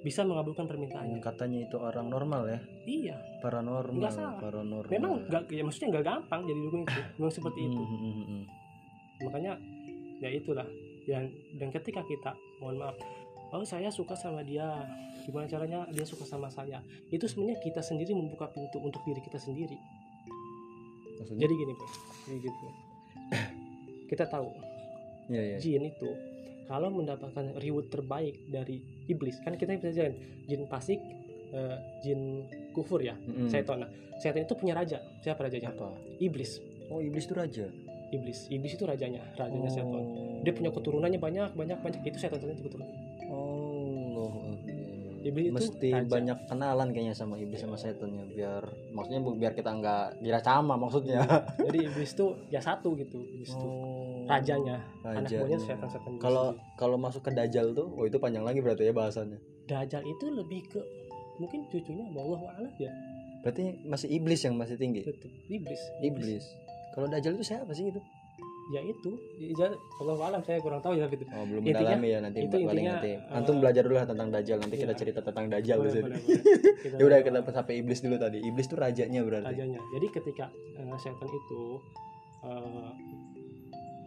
bisa 0.05 0.22
mengabulkan 0.22 0.70
permintaannya. 0.70 1.17
Katanya 1.17 1.65
itu 1.65 1.82
orang 1.82 2.13
normal 2.13 2.46
ya? 2.46 2.60
Iya. 2.86 3.17
Paranormal. 3.41 3.98
Enggak 3.98 4.13
salah. 4.13 4.38
Paranormal. 4.38 4.94
Memang 4.94 5.25
nggak, 5.25 5.44
ya 5.50 5.65
maksudnya 5.65 5.98
nggak 5.98 6.05
gampang 6.05 6.41
jadi 6.46 6.60
dukun 6.62 6.82
itu. 6.86 7.01
Memang 7.17 7.34
seperti 7.34 7.60
itu. 7.65 7.82
Hmm, 7.82 7.98
hmm, 7.98 8.25
hmm, 8.29 8.44
Makanya 9.25 9.53
ya 10.22 10.29
itulah. 10.29 10.67
Yang 11.10 11.25
dan 11.58 11.70
ketika 11.74 12.01
kita, 12.05 12.32
mohon 12.62 12.77
maaf, 12.77 12.94
oh 13.55 13.67
saya 13.67 13.89
suka 13.89 14.13
sama 14.19 14.43
dia, 14.43 14.67
gimana 15.24 15.47
caranya 15.47 15.88
dia 15.89 16.03
suka 16.03 16.27
sama 16.27 16.51
saya? 16.51 16.83
Itu 17.09 17.25
sebenarnya 17.25 17.63
kita 17.63 17.81
sendiri 17.81 18.12
membuka 18.12 18.51
pintu 18.51 18.77
untuk 18.83 19.01
diri 19.07 19.24
kita 19.24 19.39
sendiri. 19.39 19.79
Maksudnya? 21.19 21.47
Jadi 21.47 21.53
gini 21.55 21.74
pak, 21.74 21.89
gitu. 22.43 22.67
kita 24.12 24.25
tahu, 24.29 24.51
ya, 25.31 25.41
ya. 25.41 25.57
jin 25.57 25.89
itu 25.89 26.09
kalau 26.65 26.89
mendapatkan 26.89 27.53
reward 27.62 27.93
terbaik 27.93 28.50
dari 28.50 28.81
iblis 29.05 29.38
kan 29.41 29.53
kita 29.53 29.77
bisa 29.77 29.93
jalan 29.93 30.13
jin 30.50 30.65
pasik 30.65 30.97
uh, 31.53 31.77
jin 32.01 32.45
kufur 32.74 33.01
ya 33.01 33.13
mm-hmm. 33.13 33.50
setan 33.50 33.85
nah 33.85 33.89
setan 34.17 34.45
itu 34.45 34.55
punya 34.57 34.74
raja 34.74 35.01
siapa 35.21 35.45
rajanya 35.45 35.71
apa 35.71 35.93
iblis 36.17 36.59
oh 36.89 37.00
iblis 37.01 37.29
itu 37.29 37.35
raja 37.38 37.65
iblis 38.09 38.50
iblis 38.50 38.74
itu 38.74 38.85
rajanya 38.85 39.21
rajanya 39.38 39.69
oh. 39.69 39.74
setan 39.74 40.03
dia 40.41 40.53
punya 40.53 40.71
keturunannya 40.74 41.19
banyak 41.21 41.50
banyak 41.53 41.77
banyak 41.81 42.01
itu 42.05 42.17
setan 42.17 42.41
itu 42.41 42.65
keturunan 42.65 42.89
oh 43.29 44.55
iblis 45.25 45.50
itu 45.50 45.53
mesti 45.58 45.89
banyak 46.05 46.38
kenalan 46.46 46.94
kayaknya 46.94 47.15
sama 47.17 47.36
iblis 47.41 47.58
sama 47.58 47.74
setannya 47.74 48.29
biar 48.29 48.62
maksudnya 48.94 49.20
biar 49.25 49.53
kita 49.58 49.72
nggak 49.74 50.22
kira 50.22 50.39
sama 50.46 50.77
maksudnya. 50.77 51.25
Jadi 51.67 51.79
iblis 51.89 52.13
itu 52.13 52.25
ya 52.53 52.62
satu 52.62 52.94
gitu 52.94 53.17
iblis 53.25 53.50
oh. 53.58 53.58
itu 53.58 53.70
rajanya. 54.29 54.77
Raja. 55.01 55.17
anak 55.17 55.29
buahnya 55.34 55.60
setan-setan 55.65 56.12
kalau 56.22 56.53
kalau 56.77 56.98
masuk 57.01 57.25
ke 57.25 57.32
dajjal 57.34 57.74
tuh 57.74 57.89
oh 57.89 58.05
itu 58.05 58.22
panjang 58.22 58.46
lagi 58.46 58.62
berarti 58.62 58.86
ya 58.86 58.94
bahasannya. 58.94 59.39
Dajjal 59.65 60.05
itu 60.05 60.25
lebih 60.29 60.62
ke 60.70 60.82
mungkin 61.41 61.65
cucunya 61.74 62.05
Allah 62.13 62.41
alam 62.62 62.74
ya. 62.77 62.94
Berarti 63.41 63.82
masih 63.86 64.10
iblis 64.10 64.41
yang 64.46 64.58
masih 64.58 64.77
tinggi? 64.77 65.05
Betul. 65.05 65.29
iblis. 65.50 65.82
Iblis, 66.01 66.46
kalau 66.98 67.05
dajjal 67.10 67.38
itu 67.38 67.46
siapa 67.46 67.70
sih 67.77 67.89
itu 67.89 68.01
ya 68.74 68.81
itu 68.81 69.13
ya, 69.38 69.69
Allah 70.01 70.15
alam 70.25 70.41
saya 70.41 70.57
kurang 70.57 70.81
tahu 70.81 70.98
ya 70.98 71.05
gitu. 71.05 71.22
Oh 71.29 71.45
belum 71.45 71.62
mendalami 71.62 72.07
ya 72.10 72.19
nanti 72.22 72.50
itu 72.50 72.57
paling 72.65 72.86
nanti. 72.89 73.13
uh, 73.13 73.38
antum 73.38 73.62
belajar 73.62 73.86
dulu 73.86 73.95
lah 74.01 74.07
tentang 74.10 74.27
dajjal 74.34 74.57
nanti 74.57 74.75
iya. 74.81 74.84
kita 74.89 74.93
cerita 74.98 75.19
tentang 75.22 75.45
dajjal 75.53 75.77
boleh, 75.77 76.01
boleh, 76.01 76.19
boleh. 76.25 76.98
ya 76.98 77.03
udah 77.05 77.17
kita 77.22 77.39
sampai 77.53 77.74
iblis 77.77 78.00
dulu 78.01 78.15
tadi. 78.17 78.39
Iblis 78.41 78.65
tuh 78.65 78.77
rajanya 78.81 79.22
berarti. 79.22 79.53
Rajanya. 79.53 79.81
Jadi 79.93 80.07
ketika 80.10 80.45
uh, 80.81 80.98
setan 80.98 81.29
itu 81.29 81.62
uh, 82.41 82.89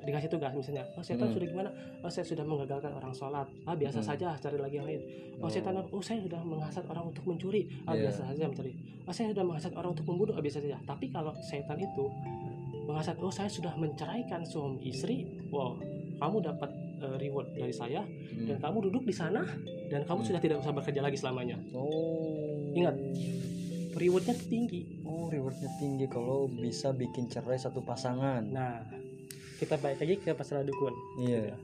dikasih 0.03 0.31
tugas 0.33 0.53
misalnya 0.57 0.85
oh 0.97 1.05
setan 1.07 1.31
hmm. 1.31 1.35
sudah 1.39 1.47
gimana? 1.47 1.71
Oh 2.03 2.11
saya 2.11 2.27
sudah 2.27 2.43
menggagalkan 2.43 2.91
orang 2.91 3.15
sholat. 3.15 3.47
Ah 3.63 3.79
biasa 3.79 4.03
hmm. 4.03 4.09
saja 4.11 4.35
cari 4.43 4.59
lagi 4.59 4.75
yang 4.83 4.87
lain. 4.91 5.03
Oh, 5.39 5.47
oh. 5.47 5.51
setan 5.53 5.79
oh 5.79 6.03
saya 6.03 6.19
sudah 6.19 6.41
menghasut 6.43 6.83
orang 6.91 7.15
untuk 7.15 7.23
mencuri. 7.31 7.71
Ah 7.87 7.95
yeah. 7.95 8.11
biasa 8.11 8.27
saja 8.35 8.43
mencuri. 8.51 8.73
Oh 9.07 9.15
saya 9.15 9.31
sudah 9.31 9.45
menghasut 9.47 9.73
orang 9.79 9.91
untuk 9.95 10.07
membunuh. 10.11 10.35
Ah 10.35 10.43
biasa 10.43 10.59
saja. 10.59 10.83
Tapi 10.83 11.07
kalau 11.15 11.31
setan 11.47 11.79
itu 11.79 12.11
menghasut 12.89 13.21
oh 13.21 13.29
saya 13.29 13.53
sudah 13.53 13.77
menceraikan 13.77 14.49
suami 14.49 14.81
istri 14.89 15.29
wow 15.53 15.77
kamu 16.17 16.41
dapat 16.41 16.71
uh, 17.05 17.21
reward 17.21 17.53
dari 17.53 17.71
saya 17.77 18.01
hmm. 18.01 18.49
dan 18.49 18.57
kamu 18.65 18.89
duduk 18.89 19.05
di 19.05 19.13
sana 19.13 19.45
dan 19.93 20.09
kamu 20.09 20.25
hmm. 20.25 20.29
sudah 20.33 20.41
tidak 20.41 20.57
usah 20.65 20.73
bekerja 20.73 21.05
lagi 21.05 21.21
selamanya 21.21 21.61
oh 21.77 22.73
ingat 22.73 22.97
rewardnya 23.93 24.33
tinggi 24.41 25.05
oh 25.05 25.29
rewardnya 25.29 25.69
tinggi 25.77 26.09
kalau 26.09 26.49
bisa 26.49 26.97
bikin 26.97 27.29
cerai 27.29 27.61
satu 27.61 27.85
pasangan 27.85 28.41
nah 28.49 28.81
kita 29.61 29.77
balik 29.77 30.01
lagi 30.01 30.15
ke 30.25 30.33
pasal 30.33 30.65
dukun 30.65 30.97
iya 31.21 31.53
yeah. 31.53 31.59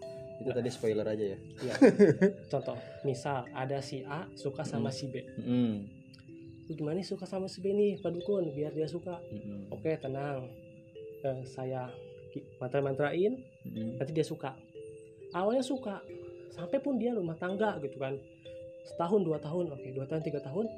itu 0.44 0.50
nah. 0.52 0.56
tadi 0.60 0.68
spoiler 0.68 1.06
aja 1.08 1.24
ya 1.24 1.38
iya. 1.64 1.74
contoh 2.52 2.76
misal 3.06 3.48
ada 3.56 3.80
si 3.80 4.04
A 4.04 4.28
suka 4.36 4.60
sama 4.60 4.92
mm. 4.92 4.96
si 4.96 5.04
B 5.08 5.14
mm. 5.24 5.74
gimana 6.74 7.00
nih 7.00 7.06
suka 7.06 7.24
sama 7.24 7.48
si 7.48 7.64
B 7.64 7.72
nih 7.72 8.02
pak 8.02 8.12
dukun 8.12 8.50
biar 8.52 8.76
dia 8.76 8.90
suka 8.90 9.22
mm. 9.32 9.72
oke 9.72 9.88
tenang 10.02 10.63
eh, 11.24 11.42
saya 11.48 11.88
mantra-mantrain 12.60 13.40
mm. 13.64 14.00
nanti 14.00 14.12
dia 14.12 14.26
suka 14.26 14.54
awalnya 15.32 15.64
suka 15.64 16.02
sampai 16.54 16.78
pun 16.78 16.98
dia 17.00 17.14
rumah 17.14 17.34
tangga 17.34 17.78
gitu 17.82 17.98
kan 17.98 18.14
setahun 18.84 19.20
dua 19.24 19.38
tahun 19.40 19.74
oke 19.74 19.88
dua 19.96 20.06
tahun 20.06 20.22
tiga 20.22 20.40
tahun 20.44 20.68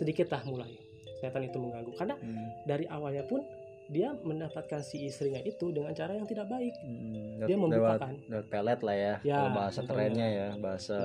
sedikit 0.00 0.32
lah 0.32 0.42
mulai 0.48 0.72
setan 1.20 1.44
itu 1.44 1.58
mengganggu 1.60 1.92
karena 1.94 2.16
mm. 2.16 2.46
dari 2.64 2.84
awalnya 2.88 3.22
pun 3.28 3.44
dia 3.90 4.14
mendapatkan 4.22 4.86
si 4.86 5.02
istrinya 5.10 5.42
itu 5.42 5.74
dengan 5.74 5.90
cara 5.90 6.14
yang 6.14 6.22
tidak 6.22 6.46
baik. 6.46 6.70
Hmm, 6.78 7.42
dia 7.42 7.58
membukakan 7.58 8.22
lewat, 8.30 8.46
pelet 8.46 8.80
lah 8.86 8.96
ya, 8.96 9.14
ya 9.26 9.38
bahasa 9.50 9.82
kerennya 9.82 10.26
ya, 10.30 10.48
bahasa 10.62 10.98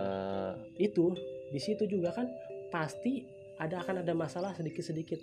itu 0.77 1.17
di 1.49 1.57
situ 1.57 1.89
juga 1.89 2.13
kan 2.13 2.29
pasti 2.69 3.25
ada 3.57 3.81
akan 3.81 4.05
ada 4.05 4.13
masalah 4.13 4.53
sedikit-sedikit. 4.53 5.17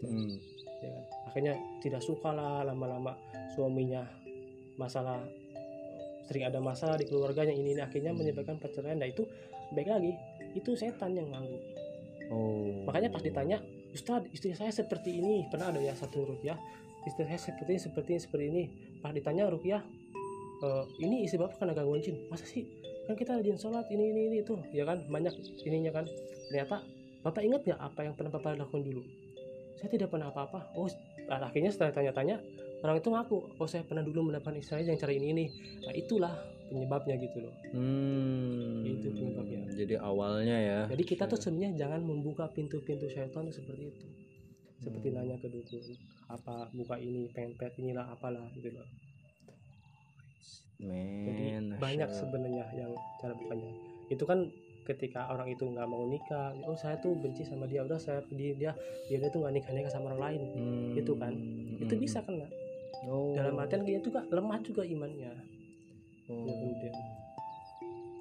Hmm. 0.00 0.40
Ya 0.84 0.90
kan. 0.92 1.04
Akhirnya 1.32 1.54
tidak 1.80 2.04
suka 2.04 2.30
lah 2.30 2.62
lama-lama 2.62 3.16
suaminya 3.56 4.04
masalah 4.76 5.24
sering 6.24 6.48
ada 6.48 6.60
masalah 6.60 6.96
di 7.00 7.08
keluarganya 7.08 7.52
ini, 7.52 7.76
ini. 7.76 7.80
Akhirnya 7.80 8.12
menyebabkan 8.12 8.60
perceraian. 8.60 9.00
Nah 9.00 9.08
itu 9.08 9.24
baik 9.72 9.88
lagi. 9.88 10.12
Itu 10.54 10.76
setan 10.78 11.18
yang 11.18 11.32
nganggu 11.34 11.74
oh. 12.30 12.86
makanya 12.86 13.12
pas 13.12 13.20
ditanya 13.20 13.60
Ustadz 13.94 14.30
istri 14.34 14.50
saya 14.58 14.74
seperti 14.74 15.22
ini. 15.22 15.46
Pernah 15.46 15.70
ada 15.70 15.78
ya 15.78 15.94
satu 15.94 16.26
rupiah 16.26 16.58
istri 17.06 17.22
saya 17.30 17.38
seperti 17.38 17.78
ini 17.78 17.80
seperti 17.82 18.10
ini 18.10 18.20
seperti 18.20 18.44
ini. 18.50 18.62
Pas 18.98 19.14
ditanya 19.14 19.46
rupiah 19.46 19.86
e, 20.58 20.68
ini 20.98 21.22
istri 21.22 21.38
bapak 21.38 21.62
kena 21.62 21.78
gangguan 21.78 22.02
jin? 22.02 22.26
Masa 22.26 22.42
sih? 22.42 22.66
Kan 23.06 23.14
kita 23.14 23.38
rajin 23.38 23.54
sholat 23.54 23.86
ini 23.94 24.10
ini 24.10 24.20
ini 24.34 24.36
itu. 24.42 24.58
Ya 24.74 24.82
kan? 24.82 25.06
Banyak 25.06 25.30
ininya 25.62 25.94
kan. 25.94 26.10
Ternyata 26.50 26.82
bapak 27.22 27.42
ingat 27.46 27.62
nggak 27.62 27.80
apa 27.80 28.00
yang 28.02 28.14
pernah 28.18 28.34
bapak 28.34 28.58
lakukan 28.58 28.82
dulu 28.82 29.02
saya 29.78 29.88
tidak 29.90 30.08
pernah 30.10 30.30
apa-apa. 30.30 30.74
Oh 30.78 30.86
akhirnya 31.28 31.72
setelah 31.72 31.92
tanya-tanya 31.96 32.36
orang 32.84 33.00
itu 33.00 33.08
ngaku 33.08 33.36
oh 33.56 33.68
saya 33.68 33.80
pernah 33.88 34.04
dulu 34.04 34.28
mendapatkan 34.28 34.60
istri 34.60 34.84
yang 34.84 35.00
cara 35.00 35.12
ini 35.12 35.26
ini. 35.32 35.44
Nah 35.84 35.94
itulah 35.96 36.34
penyebabnya 36.68 37.16
gitu 37.20 37.38
loh. 37.44 37.54
Hmm, 37.72 38.84
itu 38.84 39.08
penyebabnya. 39.12 39.60
Jadi 39.72 39.94
awalnya 40.00 40.56
ya. 40.56 40.80
Jadi 40.88 41.04
kita 41.04 41.24
tuh 41.28 41.38
sebenarnya 41.40 41.86
jangan 41.86 42.00
membuka 42.04 42.48
pintu-pintu 42.52 43.08
syaitan 43.08 43.48
seperti 43.52 43.92
itu. 43.92 44.06
Seperti 44.84 45.08
hmm. 45.12 45.16
nanya 45.16 45.36
ke 45.40 45.48
dukun 45.48 45.80
apa 46.24 46.72
buka 46.72 46.96
ini 46.96 47.28
pempet 47.30 47.76
inilah 47.76 48.08
apalah 48.08 48.44
gitu 48.56 48.72
loh. 48.72 48.88
Men, 50.82 51.24
jadi 51.24 51.44
banyak 51.78 52.10
sebenarnya 52.10 52.64
yang 52.74 52.92
cara 53.22 53.32
bukanya. 53.38 53.70
Itu 54.10 54.24
kan 54.26 54.50
ketika 54.84 55.32
orang 55.32 55.48
itu 55.48 55.64
nggak 55.64 55.88
mau 55.88 56.04
nikah 56.04 56.52
oh 56.68 56.76
saya 56.76 57.00
tuh 57.00 57.16
benci 57.16 57.42
sama 57.42 57.64
dia 57.64 57.80
udah 57.82 57.96
saya 57.96 58.20
dia 58.28 58.52
dia 58.52 58.72
dia, 59.08 59.16
dia 59.16 59.28
tuh 59.32 59.40
nggak 59.40 59.54
nikah 59.56 59.72
nikah 59.72 59.92
sama 59.92 60.12
orang 60.12 60.22
lain 60.30 60.42
hmm. 60.52 61.00
itu 61.00 61.12
kan 61.16 61.32
itu 61.80 61.94
bisa 61.96 62.20
kena 62.20 62.46
oh. 63.08 63.32
dalam 63.32 63.56
artian 63.56 63.82
dia 63.82 63.98
juga 64.04 64.22
lemah 64.28 64.60
juga 64.60 64.84
imannya 64.84 65.32
oh. 66.28 66.44
ya, 66.44 66.92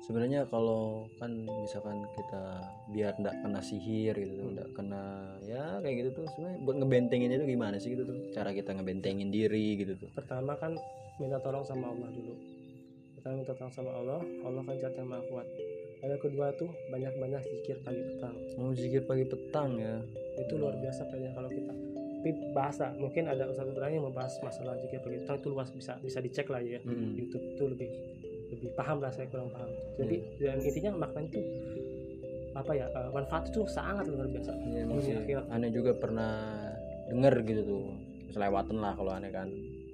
sebenarnya 0.04 0.48
kalau 0.52 1.08
kan 1.16 1.32
misalkan 1.64 2.04
kita 2.16 2.44
biar 2.92 3.16
nggak 3.20 3.36
kena 3.40 3.60
sihir 3.64 4.16
gitu 4.20 4.44
hmm. 4.44 4.54
nggak 4.60 4.70
kena 4.76 5.04
ya 5.48 5.80
kayak 5.80 5.96
gitu 6.04 6.10
tuh 6.24 6.26
sebenarnya 6.36 6.58
buat 6.64 6.76
ngebentengin 6.80 7.32
itu 7.32 7.46
gimana 7.48 7.76
sih 7.80 7.96
gitu 7.96 8.04
tuh 8.08 8.18
cara 8.36 8.52
kita 8.52 8.76
ngebentengin 8.76 9.32
diri 9.32 9.80
gitu 9.80 9.96
tuh 9.96 10.10
pertama 10.12 10.60
kan 10.60 10.76
minta 11.20 11.40
tolong 11.40 11.64
sama 11.64 11.92
Allah 11.92 12.08
dulu 12.12 12.36
kita 13.16 13.28
minta 13.32 13.56
tolong 13.56 13.72
sama 13.72 13.92
Allah 13.96 14.20
Allah 14.44 14.62
kan 14.68 14.76
zat 14.76 14.96
yang 15.00 15.08
maha 15.08 15.24
kuat 15.32 15.48
yang 16.04 16.20
kedua 16.20 16.52
tuh 16.60 16.68
banyak-banyak 16.92 17.42
zikir 17.48 17.80
pagi 17.80 18.04
petang. 18.04 18.36
Oh 18.60 18.76
zikir 18.76 19.02
pagi 19.08 19.24
petang 19.24 19.80
ya? 19.80 20.04
Itu 20.36 20.60
luar 20.60 20.76
biasa 20.76 21.08
kayaknya 21.08 21.32
kalau 21.32 21.48
kita. 21.48 21.74
Bahasa 22.56 22.92
mungkin 23.00 23.28
ada 23.28 23.52
satu 23.52 23.72
orang 23.76 24.00
yang 24.00 24.06
membahas 24.08 24.36
masalah 24.44 24.76
zikir 24.84 25.00
pagi 25.00 25.24
petang 25.24 25.40
itu 25.40 25.48
luas 25.52 25.72
bisa 25.72 25.96
bisa 26.04 26.20
dicek 26.20 26.48
lah 26.52 26.60
ya. 26.60 26.80
Mm-hmm. 26.84 27.12
YouTube 27.20 27.44
itu 27.56 27.64
lebih 27.72 27.90
lebih 28.52 28.70
paham 28.76 29.00
lah 29.00 29.12
saya 29.16 29.28
kurang 29.32 29.48
paham. 29.52 29.72
Jadi 29.96 30.16
mm. 30.20 30.44
dan 30.44 30.58
intinya 30.60 30.92
maknanya 31.08 31.28
itu 31.32 31.42
apa 32.54 32.72
ya 32.78 32.86
uh, 32.94 33.10
manfaat 33.10 33.44
itu 33.50 33.64
sangat 33.72 34.06
luar 34.12 34.28
biasa. 34.28 34.52
Ya, 34.76 35.40
aneh 35.50 35.72
juga 35.72 35.92
pernah 35.96 36.68
denger 37.10 37.34
gitu 37.48 37.62
tuh 37.64 37.84
selewatan 38.36 38.78
lah 38.84 38.92
kalau 39.00 39.12
aneh 39.16 39.32
kan. 39.32 39.48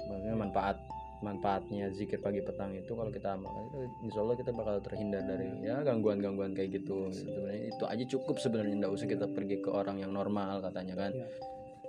Maksudnya 0.10 0.36
manfaat 0.38 0.78
manfaatnya 1.20 1.92
zikir 1.92 2.24
pagi 2.24 2.40
petang 2.40 2.72
itu 2.72 2.96
kalau 2.96 3.12
kita 3.12 3.36
amalkan 3.36 3.68
itu 3.68 3.78
insya 4.08 4.20
Allah 4.24 4.38
kita 4.40 4.52
bakal 4.56 4.80
terhindar 4.80 5.24
dari 5.28 5.52
ya 5.60 5.84
gangguan-gangguan 5.84 6.56
kayak 6.56 6.80
gitu 6.80 7.12
sebenarnya 7.12 7.76
itu 7.76 7.84
aja 7.84 8.04
cukup 8.08 8.36
sebenarnya 8.40 8.76
tidak 8.80 8.92
usah 8.96 9.08
kita 9.12 9.26
pergi 9.28 9.56
ke 9.60 9.70
orang 9.70 10.00
yang 10.00 10.16
normal 10.16 10.64
katanya 10.64 10.96
kan 10.96 11.12
ya. 11.12 11.28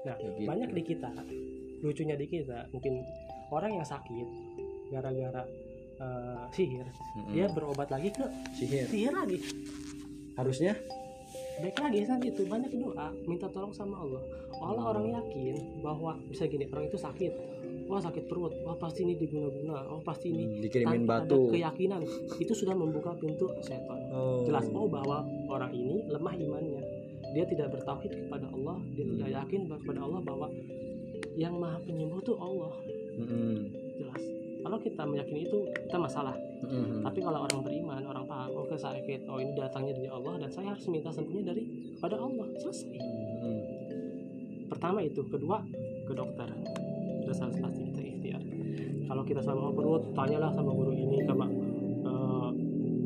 nah 0.03 0.17
gitu. 0.19 0.51
banyak 0.51 0.71
di 0.75 0.83
kita 0.83 1.11
lucunya 1.81 2.17
di 2.19 2.27
kita 2.27 2.59
mungkin 2.75 3.07
orang 3.55 3.71
yang 3.79 3.87
sakit 3.87 4.27
gara-gara 4.91 5.43
uh, 6.03 6.45
sihir 6.51 6.87
mm-hmm. 6.91 7.31
dia 7.31 7.47
berobat 7.55 7.87
lagi 7.87 8.11
ke 8.11 8.27
sihir 8.59 8.91
sihir 8.91 9.15
lagi 9.15 9.39
harusnya 10.35 10.75
baik 11.61 11.77
lagi 11.77 11.99
kan 12.09 12.19
itu 12.25 12.43
banyak 12.49 12.73
doa 12.73 13.13
minta 13.29 13.47
tolong 13.53 13.71
sama 13.71 14.01
Allah 14.01 14.23
Allah 14.61 14.83
hmm. 14.85 14.93
orang 14.93 15.07
yakin 15.13 15.57
bahwa 15.85 16.17
bisa 16.29 16.49
gini 16.49 16.67
orang 16.73 16.89
itu 16.89 16.99
sakit 16.99 17.33
wah 17.91 17.99
sakit 17.99 18.25
perut. 18.31 18.55
Wah 18.63 18.79
pasti 18.79 19.03
ini 19.03 19.19
diguna-guna. 19.19 19.91
Oh 19.91 19.99
pasti 20.01 20.31
ini 20.31 20.45
hmm, 20.47 20.63
dikirimin 20.63 21.03
batu 21.03 21.51
ada 21.51 21.53
keyakinan. 21.59 22.01
Itu 22.39 22.55
sudah 22.55 22.79
membuka 22.79 23.19
pintu 23.19 23.51
setan. 23.67 23.99
Oh. 24.15 24.47
jelas 24.47 24.71
oh 24.71 24.87
bahwa 24.87 25.27
orang 25.51 25.75
ini 25.75 26.07
lemah 26.07 26.35
imannya. 26.39 26.83
Dia 27.35 27.45
tidak 27.51 27.75
bertauhid 27.75 28.27
kepada 28.27 28.47
Allah. 28.55 28.79
Dia 28.95 29.03
hmm. 29.03 29.13
tidak 29.19 29.31
yakin 29.43 29.61
kepada 29.67 30.01
Allah 30.07 30.21
bahwa 30.23 30.47
yang 31.35 31.59
maha 31.59 31.83
penyembuh 31.83 32.23
itu 32.23 32.35
Allah. 32.39 32.73
Hmm. 33.19 33.59
jelas. 33.99 34.23
Kalau 34.61 34.79
kita 34.79 35.03
meyakini 35.09 35.51
itu 35.51 35.59
kita 35.91 35.99
masalah. 35.99 36.39
Hmm. 36.61 37.01
tapi 37.01 37.25
kalau 37.25 37.49
orang 37.49 37.65
beriman 37.65 38.05
orang 38.05 38.29
paham 38.29 38.53
oke 38.53 38.77
oh, 38.77 38.77
sakit 38.77 39.25
oh 39.33 39.41
ini 39.41 39.57
datangnya 39.57 39.97
dari 39.97 40.13
Allah 40.13 40.45
dan 40.45 40.53
saya 40.53 40.77
harus 40.77 40.85
minta 40.93 41.09
sembuhnya 41.09 41.51
dari 41.51 41.63
pada 41.99 42.15
Allah. 42.21 42.47
Selesai. 42.63 42.95
Hmm. 43.43 43.61
pertama 44.71 45.03
itu. 45.03 45.27
Kedua 45.27 45.59
ke 46.07 46.13
sudah 47.31 47.47
harus 47.47 47.59
pasti 47.63 47.81
kita 47.87 48.01
ikhtiar. 48.03 48.43
Kalau 49.07 49.23
kita 49.23 49.41
sama 49.43 49.71
perut 49.71 50.03
tanyalah 50.19 50.51
sama 50.51 50.71
guru 50.75 50.91
ini 50.91 51.23
sama 51.23 51.47
uh, 52.07 52.51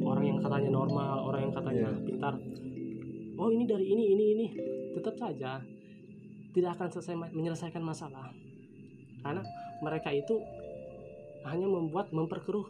orang 0.00 0.24
yang 0.24 0.38
katanya 0.40 0.70
normal 0.72 1.28
orang 1.28 1.40
yang 1.48 1.54
katanya 1.54 1.88
yeah. 1.92 2.04
pintar. 2.08 2.34
Oh 3.36 3.48
ini 3.52 3.64
dari 3.68 3.84
ini 3.84 4.04
ini 4.16 4.24
ini. 4.32 4.46
Tetap 4.96 5.20
saja 5.20 5.60
tidak 6.56 6.70
akan 6.80 6.88
selesai 6.88 7.14
menyelesaikan 7.36 7.84
masalah. 7.84 8.32
Karena 9.20 9.44
mereka 9.84 10.08
itu 10.08 10.40
hanya 11.44 11.68
membuat 11.68 12.08
memperkeruh 12.08 12.64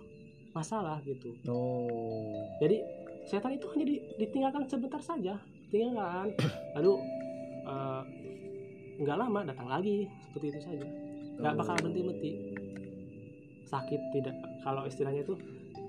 masalah 0.55 1.03
gitu. 1.03 1.35
Oh. 1.51 2.47
jadi 2.63 2.79
setan 3.27 3.59
itu 3.59 3.67
hanya 3.75 3.87
ditinggalkan 4.19 4.67
sebentar 4.67 4.99
saja. 4.99 5.39
Tinggalkan. 5.71 6.35
Lalu 6.79 6.93
uh, 7.67 8.03
nggak 8.99 9.19
lama 9.19 9.41
datang 9.47 9.71
lagi. 9.71 10.11
Seperti 10.27 10.47
itu 10.51 10.61
saja 10.63 11.04
nggak 11.39 11.55
bakal 11.59 11.75
berhenti 11.81 12.01
berhenti 12.05 12.33
sakit 13.67 14.01
tidak 14.15 14.37
kalau 14.63 14.83
istilahnya 14.87 15.23
itu 15.27 15.35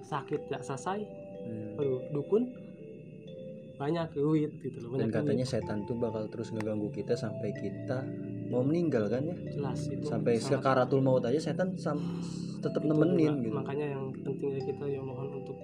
sakit 0.05 0.49
tidak 0.49 0.61
selesai 0.65 0.99
hmm. 1.45 1.79
aduh 1.79 2.01
dukun 2.13 2.43
banyak 3.75 4.07
duit 4.15 4.51
gitu 4.63 4.77
loh 4.87 4.95
banyak 4.95 5.11
dan 5.11 5.15
katanya 5.21 5.45
duit. 5.45 5.53
setan 5.59 5.79
tuh 5.83 5.97
bakal 5.99 6.23
terus 6.31 6.49
ngeganggu 6.55 6.89
kita 6.95 7.13
sampai 7.19 7.51
kita 7.51 8.07
mau 8.47 8.63
meninggal 8.63 9.11
kan 9.11 9.27
ya 9.27 9.35
jelas 9.51 9.91
itu 9.91 10.07
sampai 10.07 10.39
sekaratul 10.39 11.03
maut 11.03 11.27
aja 11.27 11.51
setan 11.51 11.75
sam 11.75 11.99
tetap 12.63 12.81
nemenin 12.87 13.35
juga. 13.35 13.43
gitu 13.43 13.55
makanya 13.59 13.85
yang 13.99 14.05
penting 14.23 14.47
dari 14.55 14.63
kita 14.63 14.85
ya 14.87 15.01
mohon 15.03 15.43
untuk 15.43 15.57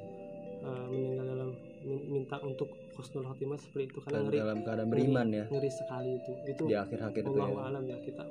uh, 0.62 0.86
meninggal 0.92 1.26
dalam 1.26 1.50
minta 1.88 2.38
untuk 2.46 2.70
husnul 2.94 3.26
khotimah 3.26 3.58
seperti 3.58 3.90
itu 3.90 4.00
karena 4.06 4.20
ngeri 4.28 4.38
dalam 4.38 4.60
keadaan 4.62 4.90
beriman 4.92 5.26
ngeri, 5.26 5.40
ya 5.40 5.46
ngeri 5.50 5.70
sekali 5.72 6.10
itu 6.20 6.32
itu 6.46 6.64
di 6.70 6.76
akhir 6.78 7.00
akhir 7.02 7.24
itu 7.26 7.40
ya. 7.42 7.48
alam 7.58 7.84
ya 7.90 7.98
kita 8.06 8.24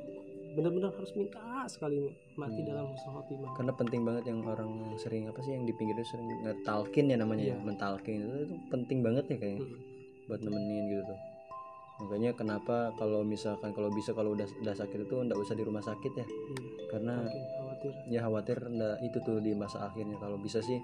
benar-benar 0.60 0.92
harus 0.92 1.12
minta 1.16 1.40
sekali 1.64 2.12
mati 2.36 2.60
hmm. 2.60 2.68
dalam 2.68 2.84
husnul 2.92 3.12
khotimah 3.16 3.56
karena 3.56 3.72
penting 3.72 4.00
banget 4.04 4.24
yang 4.28 4.44
orang 4.44 4.92
sering 5.00 5.24
apa 5.24 5.40
sih 5.40 5.56
yang 5.56 5.64
di 5.64 5.72
pinggir 5.72 5.96
itu 5.96 6.12
sering 6.12 6.28
ngetalkin 6.44 7.08
ya 7.08 7.16
namanya 7.16 7.48
yeah. 7.48 7.56
ya 7.56 7.56
iya. 7.56 7.64
mentalkin 7.64 8.18
itu, 8.28 8.36
itu 8.44 8.54
penting 8.68 8.98
banget 9.00 9.24
ya 9.32 9.36
kayaknya 9.40 9.64
hmm. 9.64 10.28
buat 10.28 10.40
nemenin 10.44 10.84
gitu 10.92 11.02
tuh 11.08 11.20
makanya 12.00 12.30
kenapa 12.32 12.76
kalau 12.96 13.20
misalkan 13.24 13.72
kalau 13.72 13.88
bisa 13.92 14.12
kalau 14.12 14.36
udah 14.36 14.48
udah 14.60 14.74
sakit 14.76 15.04
itu 15.04 15.14
ndak 15.20 15.36
usah 15.40 15.56
di 15.56 15.64
rumah 15.64 15.84
sakit 15.84 16.12
ya 16.12 16.26
hmm. 16.28 16.68
karena 16.92 17.14
khawatir. 17.24 17.92
ya 18.12 18.20
khawatir 18.24 18.58
ndak 18.68 18.96
itu 19.00 19.18
tuh 19.24 19.40
di 19.40 19.52
masa 19.56 19.88
akhirnya 19.88 20.20
kalau 20.20 20.36
bisa 20.36 20.60
sih 20.60 20.80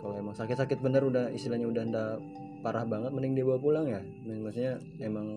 kalau 0.00 0.16
emang 0.20 0.36
sakit-sakit 0.36 0.80
bener 0.84 1.04
udah 1.04 1.32
istilahnya 1.32 1.68
udah 1.68 1.82
ndak 1.88 2.16
parah 2.60 2.84
banget 2.88 3.12
mending 3.12 3.36
dibawa 3.36 3.60
pulang 3.60 3.88
ya 3.88 4.00
maksudnya 4.24 4.80
emang 5.00 5.28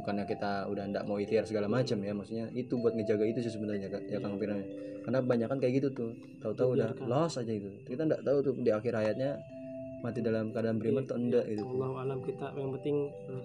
bukannya 0.00 0.24
kita 0.24 0.66
udah 0.72 0.84
ndak 0.88 1.04
mau 1.04 1.20
ikhtiar 1.20 1.44
segala 1.44 1.68
macam 1.68 2.00
ya 2.00 2.12
maksudnya 2.16 2.48
itu 2.56 2.74
buat 2.80 2.96
ngejaga 2.96 3.24
itu 3.28 3.44
sih 3.44 3.52
sebenarnya 3.52 3.92
ya 4.08 4.18
Kang 4.18 4.40
Firman 4.40 4.64
karena 5.02 5.18
banyak 5.20 5.48
kan 5.50 5.58
kayak 5.58 5.82
gitu 5.82 5.88
tuh 5.92 6.10
tahu-tahu 6.38 6.78
udah 6.78 6.94
loss 7.04 7.36
aja 7.36 7.52
itu 7.52 7.68
kita 7.84 8.06
ndak 8.06 8.22
tahu 8.22 8.38
tuh 8.40 8.54
di 8.56 8.70
akhir 8.70 8.94
hayatnya 8.94 9.36
mati 10.02 10.18
dalam 10.18 10.50
keadaan 10.50 10.82
beriman 10.82 11.06
atau 11.06 11.16
enggak 11.16 11.46
itu 11.46 11.62
Allah 11.62 11.90
alam 12.02 12.18
kita 12.26 12.46
yang 12.58 12.74
penting 12.74 12.96
uh, 13.30 13.42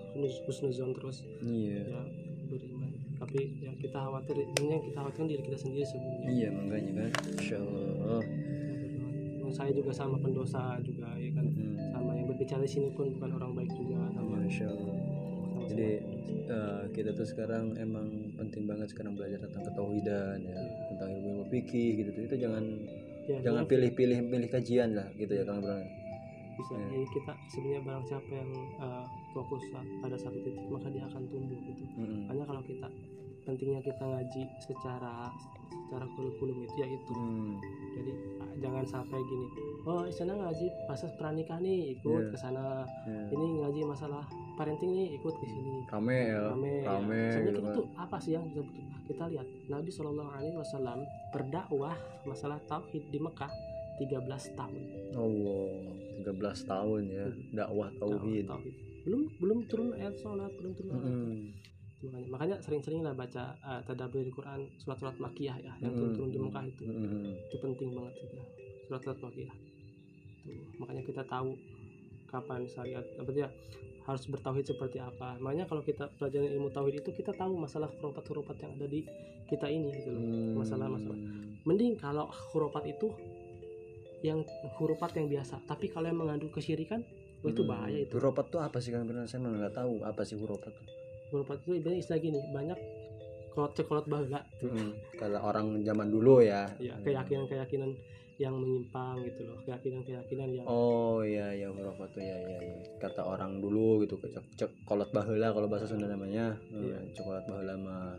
husnuzon 0.50 0.90
terus. 0.98 1.22
Iya. 1.46 1.86
Ya 1.86 2.02
beriman. 2.50 2.90
Tapi 3.22 3.40
yang 3.62 3.78
kita 3.78 3.98
khawatir 3.98 4.36
ini 4.42 4.66
yang 4.74 4.82
kita 4.82 4.98
khawatirkan 4.98 5.30
diri 5.30 5.42
kita 5.46 5.58
sendiri 5.62 5.86
sebenarnya. 5.86 6.28
Iya 6.34 6.50
makanya 6.50 6.92
kan 6.98 7.10
insyaallah. 7.38 8.22
Saya 9.54 9.72
juga 9.72 9.92
sama 9.94 10.18
pendosa 10.18 10.82
juga 10.82 11.14
ya 11.16 11.30
kan. 11.38 11.46
Hmm. 11.46 11.78
sama 11.94 12.12
yang 12.14 12.26
berbicara 12.30 12.62
di 12.62 12.70
sini 12.70 12.90
pun 12.94 13.10
bukan 13.16 13.32
orang 13.38 13.52
baik 13.58 13.72
juga 13.74 14.06
sama 14.14 14.38
Insya 14.44 14.70
Allah 14.70 14.97
jadi 15.68 15.90
uh, 16.48 16.84
kita 16.96 17.12
tuh 17.14 17.28
sekarang 17.28 17.76
emang 17.76 18.08
penting 18.40 18.64
banget 18.66 18.88
sekarang 18.92 19.14
belajar 19.14 19.44
tentang 19.44 19.64
ketauhidan 19.68 20.38
ya 20.42 20.58
tentang 20.96 21.10
ilmu 21.20 21.30
ilmu 21.38 21.46
fikih 21.52 22.04
gitu 22.04 22.10
tuh 22.16 22.24
itu 22.26 22.36
jangan 22.48 22.64
ya, 23.28 23.38
jangan 23.44 23.64
pilih-pilih 23.68 24.20
pilih 24.32 24.50
kajian 24.50 24.96
lah 24.96 25.08
gitu 25.20 25.34
ya 25.36 25.44
kang 25.44 25.60
Bro 25.60 25.78
bisa 26.58 26.74
ya. 26.74 26.88
jadi 26.90 27.06
kita 27.14 27.34
sebenarnya 27.54 27.82
barang 27.86 28.06
siapa 28.10 28.32
yang 28.34 28.52
uh, 28.82 29.06
fokus 29.36 29.64
pada 30.02 30.18
satu 30.18 30.38
titik 30.42 30.66
maka 30.74 30.90
dia 30.90 31.04
akan 31.06 31.24
tumbuh 31.30 31.60
gitu 31.70 31.84
mm-hmm. 31.86 32.22
hanya 32.34 32.44
kalau 32.50 32.62
kita 32.66 32.88
pentingnya 33.48 33.80
kita 33.80 34.04
ngaji 34.04 34.44
secara 34.60 35.32
secara 35.88 36.04
kurikulum 36.20 36.68
itu 36.68 36.76
ya 36.84 36.88
itu 36.92 37.14
mm. 37.16 37.56
jadi 37.96 38.12
jangan 38.60 38.84
sampai 38.84 39.20
gini 39.24 39.48
oh 39.88 40.04
sana 40.12 40.36
ngaji 40.36 40.68
pas 40.84 41.00
pranikah 41.16 41.58
nih 41.64 41.96
ikut 41.96 42.28
yeah. 42.28 42.32
ke 42.36 42.38
sana 42.38 42.84
yeah. 43.08 43.32
ini 43.32 43.46
ngaji 43.64 43.82
masalah 43.88 44.28
parenting 44.60 44.92
nih 44.92 45.16
ikut 45.16 45.32
ke 45.32 45.46
sini 45.48 45.88
rame 45.88 46.20
ya 46.28 46.44
rame, 46.52 46.74
rame 46.84 47.16
ya. 47.16 47.32
sebenarnya 47.32 47.56
gitu 47.56 47.72
itu 47.72 47.82
kan. 47.88 48.04
apa 48.04 48.18
sih 48.20 48.32
yang 48.36 48.46
kita, 48.52 48.68
kita 49.08 49.24
lihat 49.32 49.48
Nabi 49.72 49.90
Shallallahu 49.96 50.32
Alaihi 50.36 50.58
Wasallam 50.60 51.00
berdakwah 51.32 51.96
masalah 52.28 52.60
tauhid 52.68 53.08
di 53.08 53.20
Mekah 53.24 53.52
13 54.04 54.60
tahun 54.60 54.82
Allah 55.16 55.72
13 56.36 56.68
tahun 56.68 57.02
ya 57.08 57.26
hmm. 57.32 57.56
dakwah 57.56 57.90
tauhid. 57.96 58.44
tauhid 58.44 58.76
belum 59.08 59.22
belum 59.40 59.60
turun 59.72 59.96
ayat 59.96 60.20
sholat 60.20 60.52
belum 60.60 60.72
turun 60.76 60.92
hmm. 61.00 61.40
Makanya 61.98 62.28
makanya 62.30 62.56
sering-sering 62.62 63.02
lah 63.02 63.18
baca 63.18 63.58
uh, 63.66 63.82
tadabbur 63.82 64.22
di 64.22 64.30
Quran 64.30 64.70
surat-surat 64.78 65.18
makiyah 65.18 65.58
ya 65.58 65.74
yang 65.82 65.94
hmm. 65.94 65.98
turun-turun 65.98 66.30
di 66.30 66.40
Mekah 66.40 66.66
itu 66.70 66.84
hmm. 66.86 67.50
itu 67.50 67.58
penting 67.58 67.90
banget 67.98 68.14
juga 68.22 68.42
surat-surat 68.86 69.20
makiyah 69.26 69.56
Tuh, 70.46 70.64
makanya 70.80 71.04
kita 71.04 71.24
tahu 71.26 71.58
kapan 72.30 72.70
syariat 72.70 73.04
apa 73.18 73.30
ya 73.34 73.50
harus 74.08 74.24
bertauhid 74.32 74.64
seperti 74.64 75.04
apa. 75.04 75.36
Makanya 75.44 75.68
kalau 75.68 75.84
kita 75.84 76.08
pelajaran 76.16 76.48
ilmu 76.56 76.72
tauhid 76.72 77.04
itu 77.04 77.12
kita 77.12 77.36
tahu 77.36 77.60
masalah 77.60 77.92
hurufat-hurufat 78.00 78.56
yang 78.64 78.72
ada 78.80 78.88
di 78.88 79.04
kita 79.52 79.68
ini 79.68 79.92
gitu 80.00 80.16
loh. 80.16 80.24
Masalah-masalah. 80.64 81.20
Hmm. 81.20 81.60
Mending 81.68 82.00
kalau 82.00 82.32
hurufat 82.56 82.88
itu 82.88 83.12
yang 84.24 84.48
hurufat 84.80 85.12
yang 85.20 85.28
biasa, 85.28 85.60
tapi 85.68 85.92
kalau 85.92 86.08
yang 86.08 86.18
mengandung 86.24 86.50
kesyirikan 86.56 87.04
oh 87.44 87.52
itu 87.52 87.68
hmm. 87.68 87.70
bahaya 87.70 88.00
itu. 88.08 88.16
Hurufat 88.16 88.48
itu 88.48 88.58
apa 88.64 88.78
sih 88.80 88.90
Kang 88.96 89.04
Benar 89.04 89.28
saya 89.28 89.44
nggak 89.44 89.76
tahu 89.76 90.08
apa 90.08 90.24
sih 90.24 90.40
hurufat. 90.40 90.72
Hurufat 91.30 91.60
itu 91.64 91.72
ibaratnya 91.80 92.00
istilah 92.00 92.20
gini, 92.24 92.40
banyak 92.56 92.80
kolot 93.52 93.74
kolot 93.84 94.06
bahula. 94.08 94.42
Hmm. 94.64 94.96
Kalau 95.18 95.40
orang 95.44 95.82
zaman 95.84 96.08
dulu 96.08 96.46
ya. 96.46 96.72
Ya, 96.80 96.96
keyakinan-keyakinan 97.04 97.92
yang 98.38 98.54
menyimpang 98.54 99.18
gitu 99.26 99.50
loh 99.50 99.58
keyakinan-keyakinan 99.66 100.50
yang 100.62 100.66
oh 100.70 101.26
iya 101.26 101.58
iya 101.58 101.74
huruf 101.74 101.98
tuh 102.14 102.22
ya 102.22 102.38
ya 102.38 102.58
ya 102.62 102.78
kata 103.02 103.26
orang 103.26 103.58
dulu 103.58 104.06
gitu 104.06 104.14
cek 104.22 104.46
cek 104.54 104.72
kolot 104.86 105.10
bahula 105.10 105.50
kalau 105.58 105.66
bahasa 105.66 105.90
Sunda 105.90 106.06
namanya 106.06 106.54
iya. 106.70 107.02
Hmm, 107.02 107.10
coklat 107.18 107.50
bahula 107.50 107.74
mah 107.82 108.14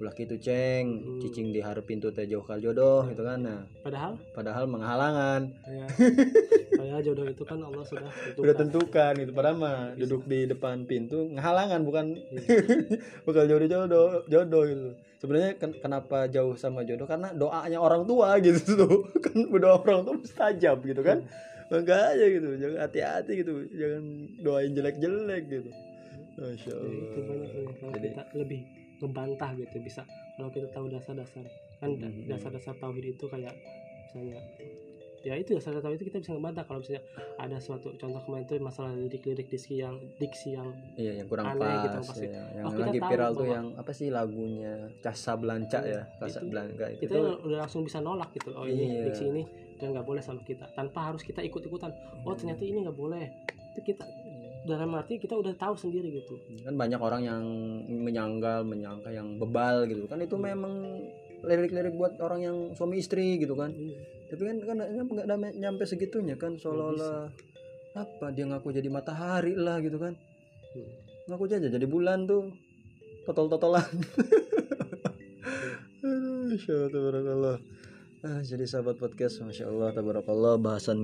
ulah 0.00 0.14
gitu 0.14 0.34
ceng. 0.40 0.84
Hmm. 1.00 1.20
cicing 1.22 1.54
di 1.54 1.60
hari 1.62 1.82
pintu 1.86 2.10
teh 2.10 2.26
jauh 2.26 2.42
kal 2.42 2.58
jodoh 2.58 3.06
gitu 3.10 3.22
kan. 3.22 3.38
Nah 3.42 3.60
padahal? 3.82 4.18
padahal 4.34 4.64
menghalangan 4.66 5.40
ya. 5.66 5.86
padahal 6.78 7.00
jodoh 7.02 7.26
itu 7.30 7.42
kan 7.46 7.58
Allah 7.62 7.84
sudah 7.86 8.10
tentukan. 8.10 8.36
sudah 8.42 8.54
tentukan 8.58 9.12
itu 9.22 9.32
padahal 9.32 9.56
mah 9.56 9.78
duduk 9.94 10.26
di 10.26 10.50
depan 10.50 10.84
pintu 10.84 11.30
menghalangan 11.30 11.80
bukan? 11.86 12.04
Ya. 12.18 12.42
bukan 13.26 13.44
jodoh 13.46 13.68
jodoh 13.68 14.08
jodoh 14.26 14.62
gitu. 14.66 14.88
Sebenarnya 15.24 15.56
ken 15.56 15.72
kenapa 15.80 16.28
jauh 16.28 16.52
sama 16.58 16.84
jodoh? 16.84 17.08
Karena 17.08 17.32
doanya 17.32 17.80
orang 17.80 18.04
tua 18.04 18.36
gitu. 18.44 18.60
Tuh 18.76 19.08
kan 19.22 19.36
doa 19.48 19.80
orang 19.80 20.04
tua 20.04 20.14
mustajab 20.20 20.84
gitu 20.84 21.00
kan? 21.00 21.24
Aja 21.74 22.26
gitu. 22.28 22.48
Jangan 22.60 22.78
hati-hati 22.86 23.32
gitu. 23.40 23.52
Jangan 23.72 24.04
doain 24.44 24.70
jelek-jelek 24.76 25.42
gitu. 25.48 25.70
Masya 26.34 26.72
Allah. 26.74 26.90
Jadi, 26.90 26.98
itu 26.98 27.20
banyak 27.24 27.50
kalau 27.54 27.92
Jadi, 27.94 28.08
kita 28.10 28.24
lebih 28.34 28.60
membantah 29.04 29.52
gitu 29.54 29.76
bisa. 29.84 30.02
Kalau 30.34 30.50
kita 30.50 30.68
tahu 30.72 30.88
dasar-dasar 30.88 31.44
kan 31.78 31.90
hmm. 32.00 32.30
dasar-dasar 32.30 32.74
tauhid 32.80 33.18
itu 33.18 33.24
kayak 33.28 33.52
misalnya 34.08 34.40
ya 35.24 35.40
itu 35.40 35.56
ya 35.56 35.60
salah 35.64 35.80
satu 35.80 35.96
itu 35.96 36.04
kita 36.12 36.20
bisa 36.20 36.36
ngebantah. 36.36 36.64
Kalau 36.68 36.84
misalnya 36.84 37.02
ada 37.40 37.56
suatu 37.56 37.96
contoh 37.96 38.20
kemarin 38.28 38.44
itu 38.44 38.54
masalah 38.60 38.92
lirik-lirik 38.92 39.48
diksi 39.48 39.80
yang 39.80 39.96
diksi 40.20 40.54
yang 40.54 40.68
iya 41.00 41.24
yang 41.24 41.26
kurang 41.26 41.56
aneh 41.56 41.64
pas, 41.64 41.82
gitu 41.88 41.98
pasti. 42.12 42.26
iya. 42.28 42.44
yang 42.60 42.64
oh, 42.68 42.76
lagi 42.76 43.00
viral 43.00 43.30
tuh 43.32 43.48
yang 43.48 43.66
apa 43.80 43.92
sih 43.96 44.08
lagunya 44.12 44.74
Casa 45.00 45.32
Blanca 45.40 45.80
iya, 45.80 46.04
ya 46.04 46.20
Casa 46.20 46.40
Blanca 46.44 46.84
itu. 46.92 47.08
kita 47.08 47.16
tuh, 47.16 47.36
udah 47.48 47.58
langsung 47.64 47.82
bisa 47.88 47.98
nolak 48.04 48.30
gitu. 48.36 48.52
Oh 48.52 48.68
ini 48.68 49.00
iya. 49.00 49.02
diksi 49.08 49.24
ini 49.32 49.42
dan 49.80 49.96
nggak 49.96 50.06
boleh 50.06 50.22
sama 50.22 50.44
kita 50.44 50.68
tanpa 50.76 51.08
harus 51.08 51.24
kita 51.24 51.40
ikut-ikutan. 51.40 51.90
Oh 52.28 52.36
ternyata 52.36 52.60
ini 52.62 52.84
nggak 52.84 52.98
boleh. 52.98 53.24
Itu 53.74 53.80
kita 53.80 54.04
dalam 54.64 54.90
arti 54.96 55.20
kita 55.20 55.36
udah 55.36 55.54
tahu 55.56 55.76
sendiri 55.76 56.20
gitu. 56.24 56.40
Kan 56.64 56.74
banyak 56.74 57.00
orang 57.00 57.22
yang 57.24 57.44
menyanggal 57.88 58.64
menyangka 58.64 59.12
yang 59.12 59.36
bebal 59.36 59.84
gitu. 59.88 60.08
Kan 60.08 60.24
itu 60.24 60.36
hmm. 60.36 60.44
memang 60.44 60.74
lirik-lirik 61.44 61.94
buat 61.94 62.16
orang 62.24 62.40
yang 62.40 62.56
suami 62.72 63.00
istri 63.00 63.36
gitu 63.36 63.54
kan. 63.54 63.72
Iya. 63.72 64.00
Tapi 64.32 64.42
kan 64.42 64.56
kan 64.64 64.76
nggak 64.80 65.28
nyampe 65.60 65.84
segitunya 65.84 66.34
kan 66.34 66.56
seolah-olah 66.56 67.28
apa 67.94 68.26
dia 68.34 68.48
ngaku 68.50 68.74
jadi 68.74 68.88
matahari 68.90 69.54
lah 69.54 69.78
gitu 69.84 70.00
kan. 70.00 70.16
Hmm. 70.74 70.90
ngaku 71.30 71.46
aja 71.46 71.70
jadi 71.70 71.86
bulan 71.86 72.26
tuh 72.26 72.50
totol-totolan 73.24 73.86
Masya 76.02 76.74
Allah 77.38 77.56
ah, 78.24 78.40
jadi 78.40 78.64
sahabat 78.64 78.96
podcast 78.96 79.44
Masya 79.44 79.68
Allah 79.68 79.92
Tabarakallah 79.92 80.56
bahasan 80.56 80.98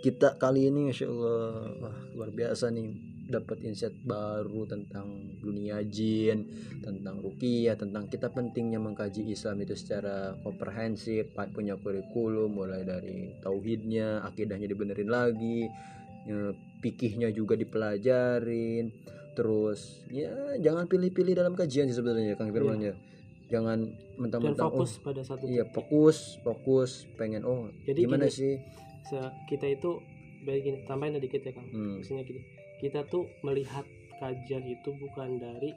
kita 0.00 0.40
kali 0.40 0.72
ini 0.72 0.88
Masya 0.88 1.06
Allah 1.12 1.44
Wah, 1.84 1.96
luar 2.16 2.32
biasa 2.32 2.72
nih 2.72 3.08
dapat 3.28 3.60
insight 3.60 3.92
baru 4.08 4.64
tentang 4.64 5.36
dunia 5.44 5.84
jin, 5.84 6.48
tentang 6.80 7.20
rukiah, 7.20 7.76
tentang 7.76 8.08
kita 8.08 8.32
pentingnya 8.32 8.80
mengkaji 8.80 9.28
Islam 9.28 9.60
itu 9.60 9.76
secara 9.76 10.32
komprehensif, 10.40 11.28
punya 11.52 11.76
kurikulum 11.76 12.48
mulai 12.48 12.88
dari 12.88 13.36
tauhidnya, 13.44 14.24
akidahnya 14.24 14.64
dibenerin 14.72 15.12
lagi, 15.12 15.68
ya, 16.24 16.56
pikihnya 16.80 17.28
juga 17.36 17.52
dipelajarin. 17.52 18.96
Terus 19.36 20.02
ya 20.08 20.56
jangan 20.58 20.88
pilih-pilih 20.88 21.36
dalam 21.36 21.52
kajian 21.52 21.86
sih 21.86 22.00
sebenarnya 22.00 22.34
Kang 22.34 22.50
Firman 22.50 22.80
ya. 22.80 22.96
Jangan 23.48 23.88
mentang-mentang 24.20 24.68
fokus 24.68 25.00
oh, 25.00 25.08
pada 25.08 25.22
satu 25.24 25.48
Iya, 25.48 25.64
fokus, 25.72 26.36
fokus 26.44 27.08
pengen 27.16 27.48
oh 27.48 27.72
Jadi 27.88 28.04
gimana 28.04 28.28
gini, 28.28 28.36
sih? 28.36 28.54
Kita 29.48 29.64
itu 29.64 30.04
baik 30.44 30.62
ini 30.68 30.78
tambahin 30.84 31.16
sedikit 31.16 31.40
ya 31.48 31.52
Kang. 31.56 31.68
Hmm. 31.72 32.00
Maksudnya 32.00 32.28
gini 32.28 32.40
kita 32.78 33.02
tuh 33.10 33.26
melihat 33.42 33.82
kajian 34.22 34.62
itu 34.66 34.90
bukan 34.98 35.38
dari 35.38 35.74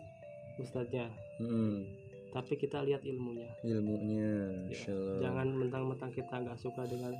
ustadznya 0.62 1.10
hmm. 1.42 1.86
tapi 2.34 2.54
kita 2.58 2.86
lihat 2.86 3.02
ilmunya 3.06 3.50
ilmunya 3.66 4.70
ya. 4.70 4.98
jangan 5.22 5.50
mentang-mentang 5.58 6.14
kita 6.14 6.42
nggak 6.42 6.58
suka 6.62 6.86
dengan 6.86 7.14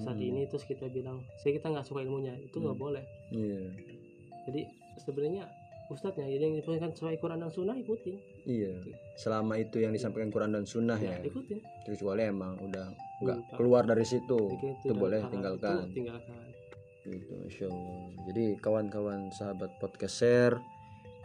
saat 0.00 0.16
hmm. 0.16 0.28
ini 0.32 0.40
terus 0.48 0.64
kita 0.64 0.88
bilang 0.88 1.20
saya 1.40 1.56
kita 1.56 1.72
nggak 1.72 1.84
suka 1.88 2.04
ilmunya 2.04 2.36
itu 2.40 2.56
nggak 2.60 2.76
hmm. 2.76 2.84
boleh 2.84 3.04
yeah. 3.32 3.68
jadi 4.48 4.60
sebenarnya 5.00 5.44
ustadznya 5.92 6.26
yang 6.26 6.56
disampaikan 6.56 6.90
sesuai 6.96 7.16
Quran 7.20 7.38
dan 7.44 7.50
Sunnah 7.52 7.76
ikutin. 7.76 8.16
Iya 8.48 8.72
gitu. 8.82 8.98
selama 9.20 9.54
itu 9.60 9.76
yang 9.78 9.92
disampaikan 9.94 10.32
Quran 10.34 10.50
dan 10.56 10.64
Sunnah 10.64 10.98
ya, 10.98 11.20
ya. 11.20 11.28
ikutin. 11.28 11.58
Kecuali 11.86 12.22
emang 12.26 12.58
udah 12.58 12.86
nggak 13.22 13.38
keluar 13.54 13.86
dari 13.86 14.02
situ 14.02 14.50
itu, 14.58 14.68
itu 14.82 14.92
boleh 14.96 15.22
tinggalkan. 15.30 15.86
itu 15.86 16.02
tinggalkan. 16.02 16.42
Gitu 17.02 17.32
Masya 17.38 17.66
Allah. 17.70 18.02
Jadi 18.30 18.44
kawan-kawan 18.58 19.20
sahabat 19.34 19.70
podcast 19.78 20.16
share 20.18 20.56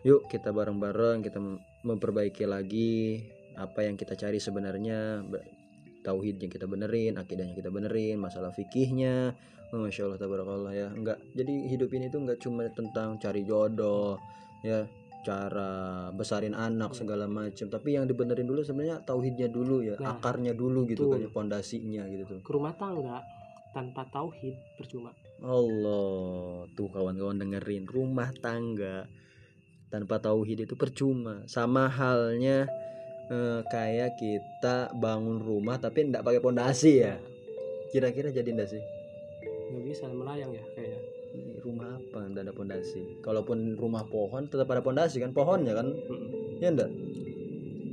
yuk 0.06 0.30
kita 0.30 0.54
bareng-bareng 0.54 1.26
kita 1.26 1.42
memperbaiki 1.82 2.46
lagi 2.46 3.26
apa 3.58 3.82
yang 3.82 3.98
kita 3.98 4.14
cari 4.14 4.38
sebenarnya 4.38 5.26
tauhid 6.06 6.38
yang 6.40 6.52
kita 6.54 6.70
benerin 6.70 7.18
akidahnya 7.18 7.58
kita 7.58 7.74
benerin 7.74 8.22
masalah 8.22 8.54
fikihnya. 8.54 9.34
Oh, 9.76 9.84
Masya 9.84 10.08
Allah 10.08 10.20
tabarakallah 10.22 10.72
ya. 10.72 10.88
Enggak 10.94 11.20
jadi 11.36 11.54
hidup 11.68 11.92
ini 11.92 12.08
tuh 12.08 12.24
enggak 12.24 12.40
cuma 12.40 12.64
tentang 12.72 13.20
cari 13.20 13.44
jodoh 13.44 14.16
ya 14.66 14.90
cara 15.28 16.08
besarin 16.16 16.56
anak 16.56 16.96
segala 16.96 17.28
macam 17.28 17.68
tapi 17.68 18.00
yang 18.00 18.08
dibenerin 18.08 18.48
dulu 18.48 18.64
sebenarnya 18.64 19.04
tauhidnya 19.04 19.52
dulu 19.52 19.84
ya 19.84 20.00
nah, 20.00 20.16
akarnya 20.16 20.56
dulu 20.56 20.88
gitu 20.88 21.12
kan 21.12 21.20
pondasinya 21.28 22.08
gitu 22.08 22.24
tuh. 22.24 22.40
Ke 22.48 22.52
rumah 22.56 22.72
tangga 22.80 23.20
tanpa 23.76 24.08
tauhid 24.08 24.56
percuma. 24.80 25.12
Allah 25.44 26.66
tuh 26.74 26.88
kawan-kawan 26.88 27.38
dengerin. 27.44 27.86
Rumah 27.86 28.32
tangga 28.40 29.06
tanpa 29.92 30.24
tauhid 30.24 30.64
itu 30.64 30.80
percuma. 30.80 31.44
Sama 31.52 31.92
halnya 31.92 32.72
eh, 33.28 33.62
kayak 33.68 34.16
kita 34.16 34.96
bangun 34.96 35.44
rumah 35.44 35.76
tapi 35.76 36.08
tidak 36.08 36.24
pakai 36.24 36.40
pondasi 36.40 37.04
ya. 37.04 37.20
Kira-kira 37.92 38.32
jadi 38.32 38.48
enggak 38.48 38.72
sih? 38.72 38.84
Nggak 39.76 39.84
bisa 39.92 40.08
melayang 40.08 40.56
ya 40.56 40.64
kayaknya 40.72 41.17
rumah 41.62 42.00
apa? 42.00 42.20
Enggak 42.24 42.44
ada 42.48 42.54
pondasi. 42.54 43.02
Kalaupun 43.22 43.76
rumah 43.76 44.04
pohon 44.08 44.48
tetap 44.48 44.68
ada 44.72 44.82
pondasi 44.82 45.20
kan? 45.20 45.32
Pohonnya 45.36 45.74
kan? 45.78 45.88
Hmm. 45.92 46.58
ya 46.58 46.70
enggak 46.74 46.90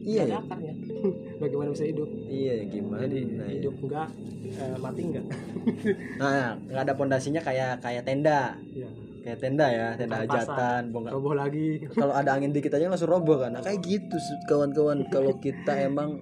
iya 0.04 0.22
ya? 0.28 0.36
akarnya 0.44 0.74
bagaimana 1.42 1.68
bisa 1.72 1.84
hidup? 1.88 2.08
Iya 2.28 2.54
gimana 2.68 3.02
jadi 3.08 3.24
nah, 3.24 3.48
hidup 3.48 3.74
iya. 3.74 3.84
enggak 3.88 4.08
eh, 4.44 4.76
mati 4.78 5.00
enggak 5.00 5.26
nah 6.20 6.54
nggak 6.60 6.82
ada 6.84 6.94
pondasinya 6.94 7.40
kayak 7.40 7.80
kayak 7.80 8.04
tenda. 8.04 8.60
Ya. 8.76 8.88
kayak 9.24 9.40
tenda 9.40 9.66
ya 9.72 9.96
tenda 9.96 10.20
hajatan 10.20 10.92
roboh 10.92 11.32
lagi. 11.32 11.80
Kalau 11.96 12.12
ada 12.12 12.36
angin 12.36 12.52
dikit 12.52 12.76
aja 12.76 12.92
langsung 12.92 13.08
roboh 13.08 13.40
kan? 13.40 13.56
Nah, 13.56 13.64
kayak 13.64 13.80
gitu 13.80 14.20
kawan-kawan. 14.44 15.08
Kalau 15.08 15.40
kita 15.40 15.72
emang 15.88 16.20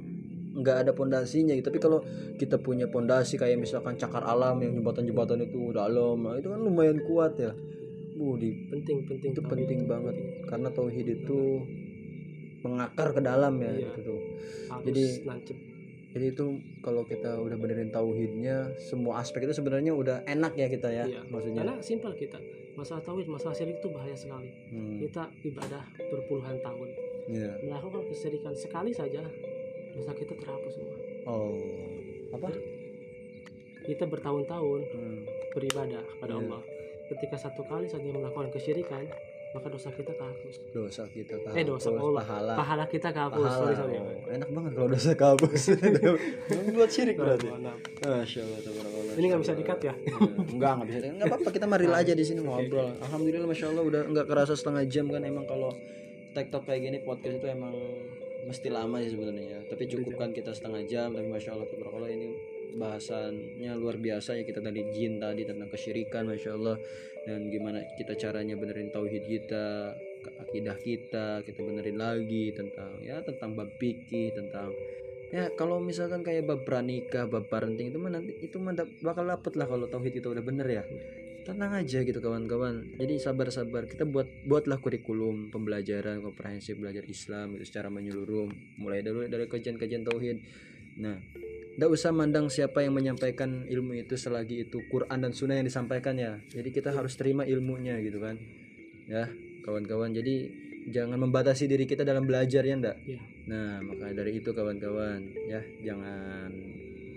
nggak 0.62 0.86
ada 0.86 0.92
pondasinya 0.94 1.52
gitu. 1.58 1.68
tapi 1.68 1.82
kalau 1.82 2.00
kita 2.38 2.56
punya 2.62 2.86
pondasi 2.86 3.36
kayak 3.36 3.58
misalkan 3.58 3.98
cakar 3.98 4.22
alam 4.22 4.62
yang 4.62 4.78
jembatan-jembatan 4.78 5.44
itu 5.44 5.74
dalam 5.74 6.22
nah, 6.22 6.38
itu 6.38 6.48
kan 6.48 6.60
lumayan 6.62 7.02
kuat 7.04 7.34
ya 7.36 7.52
Bu, 8.12 8.36
di 8.36 8.52
penting 8.68 9.08
penting 9.08 9.32
itu 9.32 9.42
penting 9.42 9.80
itu. 9.82 9.88
banget 9.88 10.16
karena 10.44 10.68
tauhid 10.68 11.24
itu 11.24 11.64
mengakar 12.62 13.10
ke 13.10 13.20
dalam 13.20 13.58
ya 13.58 13.72
iya. 13.74 13.90
gitu 13.90 14.00
tuh. 14.14 14.20
Harus 14.70 14.86
jadi 14.86 15.04
nancep. 15.26 15.58
Jadi 16.12 16.26
itu 16.28 16.46
kalau 16.84 17.02
kita 17.08 17.40
udah 17.40 17.56
benerin 17.56 17.88
tauhidnya, 17.88 18.76
semua 18.76 19.24
aspek 19.24 19.48
itu 19.48 19.56
sebenarnya 19.56 19.96
udah 19.96 20.28
enak 20.28 20.52
ya 20.60 20.68
kita 20.68 20.92
ya, 20.92 21.04
iya. 21.08 21.24
maksudnya. 21.32 21.64
Karena 21.64 21.76
simpel 21.80 22.12
kita 22.12 22.36
masalah 22.76 23.00
tauhid, 23.00 23.32
masalah 23.32 23.56
syirik 23.56 23.80
itu 23.80 23.88
bahaya 23.88 24.12
sekali. 24.12 24.52
Hmm. 24.68 25.00
Kita 25.00 25.32
ibadah 25.40 25.82
berpuluhan 26.12 26.60
tahun, 26.60 26.88
yeah. 27.32 27.56
melakukan 27.64 28.04
kesyirikan 28.12 28.52
sekali 28.52 28.92
saja, 28.92 29.24
dosa 29.92 30.12
kita 30.16 30.34
terhapus 30.36 30.72
semua. 30.74 30.96
Oh, 31.28 31.56
apa? 32.32 32.50
Kita 33.82 34.04
bertahun-tahun 34.06 34.80
hmm. 34.88 35.20
beribadah 35.52 36.02
kepada 36.16 36.32
yeah. 36.38 36.42
Allah. 36.42 36.62
Ketika 37.12 37.36
satu 37.36 37.62
kali 37.68 37.90
saja 37.90 38.08
melakukan 38.08 38.48
kesyirikan, 38.54 39.04
maka 39.52 39.68
dosa 39.68 39.92
kita 39.92 40.12
kehapus 40.16 40.54
dosa 40.72 41.02
kita 41.12 41.36
kehapus 41.36 41.60
eh 41.60 41.64
dosa 41.68 41.88
Allah 41.92 42.24
pahala 42.24 42.54
pahala 42.56 42.84
kita 42.88 43.08
kehapus 43.12 43.36
pahala. 43.36 43.60
sorry 43.60 43.74
sorry 43.76 43.94
oh, 44.00 44.32
enak 44.32 44.48
banget 44.48 44.70
kalau 44.72 44.88
dosa 44.88 45.10
kehapus 45.12 45.62
buat 46.76 46.88
syirik 46.88 47.16
berarti 47.20 47.48
masya 47.52 48.40
Allah 48.48 48.58
Allah 48.64 49.14
ini 49.20 49.26
nggak 49.28 49.42
bisa 49.44 49.52
dikat 49.52 49.78
ya 49.84 49.94
enggak 50.56 50.72
nggak 50.72 50.88
bisa 50.88 50.98
nggak 51.04 51.28
apa-apa 51.28 51.50
kita 51.52 51.66
maril 51.68 51.92
aja 51.92 52.12
di 52.16 52.24
sini 52.24 52.40
ngobrol 52.40 52.96
alhamdulillah 53.04 53.48
masya 53.48 53.66
Allah 53.76 53.84
udah 53.84 54.02
nggak 54.08 54.26
kerasa 54.26 54.56
setengah 54.56 54.88
jam 54.88 55.06
kan 55.12 55.20
emang 55.20 55.44
kalau 55.44 55.76
tiktok 56.32 56.64
kayak 56.64 56.80
gini 56.88 56.98
podcast 57.04 57.44
itu 57.44 57.46
emang 57.52 57.76
mesti 58.42 58.68
lama 58.68 58.98
sih 58.98 59.14
sebenarnya 59.14 59.62
tapi 59.70 59.88
cukupkan 59.88 60.34
kita 60.34 60.52
setengah 60.52 60.82
jam. 60.84 61.08
Tapi 61.14 61.26
masya 61.32 61.56
Allah 61.56 61.66
Allah 61.68 62.10
ini 62.12 62.28
bahasannya 62.76 63.72
luar 63.76 63.96
biasa 64.00 64.40
ya 64.40 64.44
kita 64.44 64.60
tadi 64.60 64.80
jin 64.92 65.20
tadi 65.20 65.48
tentang 65.48 65.72
kesyirikan 65.72 66.28
masya 66.28 66.58
Allah. 66.58 66.76
Dan 67.22 67.54
gimana 67.54 67.78
kita 67.94 68.18
caranya 68.18 68.58
benerin 68.58 68.90
tauhid 68.90 69.22
kita 69.22 69.94
akidah 70.42 70.74
kita 70.78 71.42
kita 71.46 71.60
benerin 71.62 71.98
lagi 71.98 72.50
tentang 72.54 72.98
ya 73.02 73.22
tentang 73.22 73.54
bab 73.54 73.70
fikih 73.78 74.34
tentang 74.34 74.74
ya 75.32 75.48
kalau 75.56 75.80
misalkan 75.80 76.20
kayak 76.20 76.44
bab 76.44 76.68
pranikah 76.68 77.24
bab 77.24 77.48
parenting 77.48 77.88
itu 77.88 77.96
mah 77.96 78.12
nanti 78.12 78.36
itu 78.44 78.60
mah 78.60 78.76
bakal 79.00 79.24
dapet 79.24 79.56
lah 79.56 79.64
kalau 79.64 79.88
tauhid 79.88 80.20
itu 80.20 80.28
udah 80.28 80.44
bener 80.44 80.68
ya. 80.68 80.84
Tenang 81.42 81.74
aja 81.74 82.06
gitu 82.06 82.22
kawan-kawan. 82.22 82.94
Jadi 83.02 83.18
sabar-sabar. 83.18 83.90
Kita 83.90 84.06
buat 84.06 84.46
buatlah 84.46 84.78
kurikulum 84.78 85.50
pembelajaran 85.50 86.22
komprehensif 86.22 86.78
belajar 86.78 87.02
Islam 87.10 87.58
itu 87.58 87.66
secara 87.66 87.90
menyeluruh. 87.90 88.46
Mulai 88.78 89.02
dari 89.02 89.26
dari 89.26 89.50
kajian-kajian 89.50 90.06
tauhid. 90.06 90.38
Nah 91.02 91.18
tidak 91.72 91.88
usah 91.88 92.12
mandang 92.12 92.52
siapa 92.52 92.84
yang 92.84 92.92
menyampaikan 92.92 93.64
ilmu 93.64 93.96
itu 93.96 94.14
selagi 94.20 94.68
itu 94.68 94.84
Quran 94.92 95.24
dan 95.24 95.32
Sunnah 95.32 95.56
yang 95.58 95.66
disampaikan 95.66 96.14
ya. 96.20 96.38
Jadi 96.52 96.68
kita 96.68 96.92
harus 96.92 97.16
terima 97.16 97.48
ilmunya 97.48 97.96
gitu 98.04 98.20
kan. 98.20 98.36
Ya 99.08 99.26
kawan-kawan. 99.66 100.12
Jadi 100.12 100.52
jangan 100.92 101.16
membatasi 101.16 101.66
diri 101.66 101.88
kita 101.88 102.04
dalam 102.04 102.28
belajar 102.28 102.60
ya 102.62 102.76
ndak? 102.76 103.00
Ya. 103.08 103.18
Nah 103.42 103.82
maka 103.82 104.14
dari 104.14 104.38
itu 104.38 104.54
kawan-kawan 104.54 105.26
ya 105.50 105.60
jangan 105.82 106.50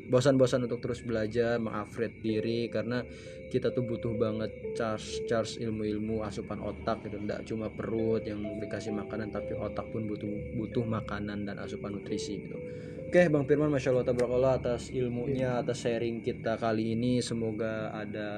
bosan-bosan 0.06 0.70
untuk 0.70 0.82
terus 0.86 1.02
belajar 1.02 1.58
mengupgrade 1.58 2.18
diri 2.22 2.70
karena 2.70 3.02
kita 3.50 3.74
tuh 3.74 3.86
butuh 3.86 4.14
banget 4.14 4.52
charge 4.78 5.26
charge 5.26 5.58
ilmu-ilmu 5.62 6.22
asupan 6.26 6.62
otak 6.62 7.06
gitu. 7.10 7.18
Tidak 7.22 7.42
cuma 7.50 7.74
perut 7.74 8.22
yang 8.26 8.42
dikasih 8.62 8.94
makanan 8.94 9.34
tapi 9.34 9.58
otak 9.58 9.86
pun 9.90 10.06
butuh 10.06 10.30
butuh 10.54 10.86
makanan 10.86 11.46
dan 11.50 11.58
asupan 11.58 11.98
nutrisi 11.98 12.38
gitu 12.42 12.58
Oke 13.06 13.30
Bang 13.30 13.46
Firman 13.46 13.70
Masya 13.70 13.94
Allah 13.94 14.08
Tabarakallah 14.10 14.54
atas 14.58 14.90
ilmunya 14.90 15.62
atas 15.62 15.86
sharing 15.86 16.26
kita 16.26 16.58
kali 16.58 16.98
ini. 16.98 17.22
Semoga 17.22 17.94
ada 17.94 18.30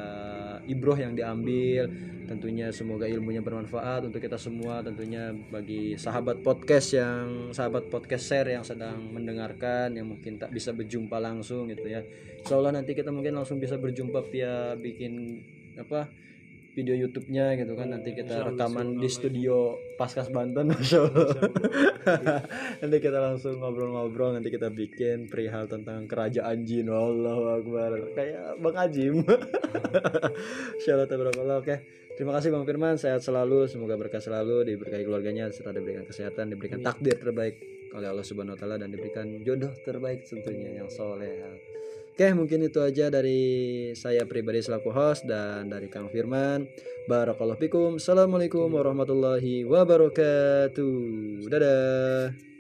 ibroh 0.68 1.00
yang 1.00 1.16
diambil. 1.16 1.88
Tentunya 2.28 2.68
semoga 2.76 3.08
ilmunya 3.08 3.40
bermanfaat 3.40 4.12
untuk 4.12 4.20
kita 4.20 4.36
semua. 4.36 4.84
Tentunya 4.84 5.32
bagi 5.32 5.96
sahabat 5.96 6.44
podcast 6.44 7.00
yang 7.00 7.56
sahabat 7.56 7.88
podcast 7.88 8.28
share 8.28 8.60
yang 8.60 8.68
sedang 8.68 9.08
mendengarkan 9.16 9.96
yang 9.96 10.12
mungkin 10.12 10.36
tak 10.36 10.52
bisa 10.52 10.76
berjumpa 10.76 11.16
langsung 11.16 11.72
gitu 11.72 11.88
ya. 11.88 12.04
Insya 12.44 12.60
Allah 12.60 12.76
nanti 12.76 12.92
kita 12.92 13.08
mungkin 13.08 13.40
langsung 13.40 13.64
bisa 13.64 13.80
berjumpa 13.80 14.20
via 14.28 14.76
bikin 14.76 15.42
apa 15.80 16.12
video 16.78 16.94
YouTube-nya 16.94 17.58
gitu 17.58 17.74
kan 17.74 17.90
nanti 17.90 18.14
kita 18.14 18.54
rekaman 18.54 19.02
di 19.02 19.10
studio 19.10 19.82
Paskas 19.98 20.30
Banten. 20.30 20.70
Allah 20.70 21.34
nanti 22.86 22.98
kita 23.02 23.18
langsung 23.18 23.58
ngobrol-ngobrol 23.58 24.38
nanti 24.38 24.54
kita 24.54 24.70
bikin 24.70 25.26
perihal 25.26 25.66
tentang 25.66 26.06
kerajaan 26.06 26.62
jin. 26.70 26.94
Allah 26.94 27.58
Akbar. 27.58 28.14
Kayak 28.14 28.62
Bang 28.62 28.78
Ajim. 28.78 29.26
Masya 30.78 30.94
Allah 31.10 31.58
oke 31.58 31.76
Terima 32.18 32.34
kasih 32.34 32.50
Bang 32.50 32.66
Firman, 32.66 32.98
sehat 32.98 33.22
selalu, 33.22 33.70
semoga 33.70 33.94
berkah 33.94 34.18
selalu, 34.18 34.66
diberkahi 34.66 35.06
keluarganya, 35.06 35.54
serta 35.54 35.70
diberikan 35.70 36.02
kesehatan, 36.02 36.50
diberikan 36.50 36.82
takdir 36.82 37.14
terbaik 37.14 37.62
oleh 37.94 38.10
Allah 38.10 38.26
Subhanahu 38.26 38.58
Wa 38.58 38.60
Taala 38.66 38.82
dan 38.82 38.90
diberikan 38.90 39.38
jodoh 39.46 39.70
terbaik 39.86 40.26
tentunya 40.26 40.82
yang 40.82 40.90
soleh. 40.90 41.46
Oke, 42.18 42.34
mungkin 42.34 42.66
itu 42.66 42.82
aja 42.82 43.14
dari 43.14 43.94
saya 43.94 44.26
pribadi 44.26 44.58
selaku 44.58 44.90
host 44.90 45.30
dan 45.30 45.70
dari 45.70 45.86
Kang 45.86 46.10
Firman. 46.10 46.66
Barakallahu 47.06 47.62
fikum. 47.62 48.02
Assalamualaikum 48.02 48.74
warahmatullahi 48.74 49.62
wabarakatuh. 49.62 51.46
Dadah. 51.46 52.57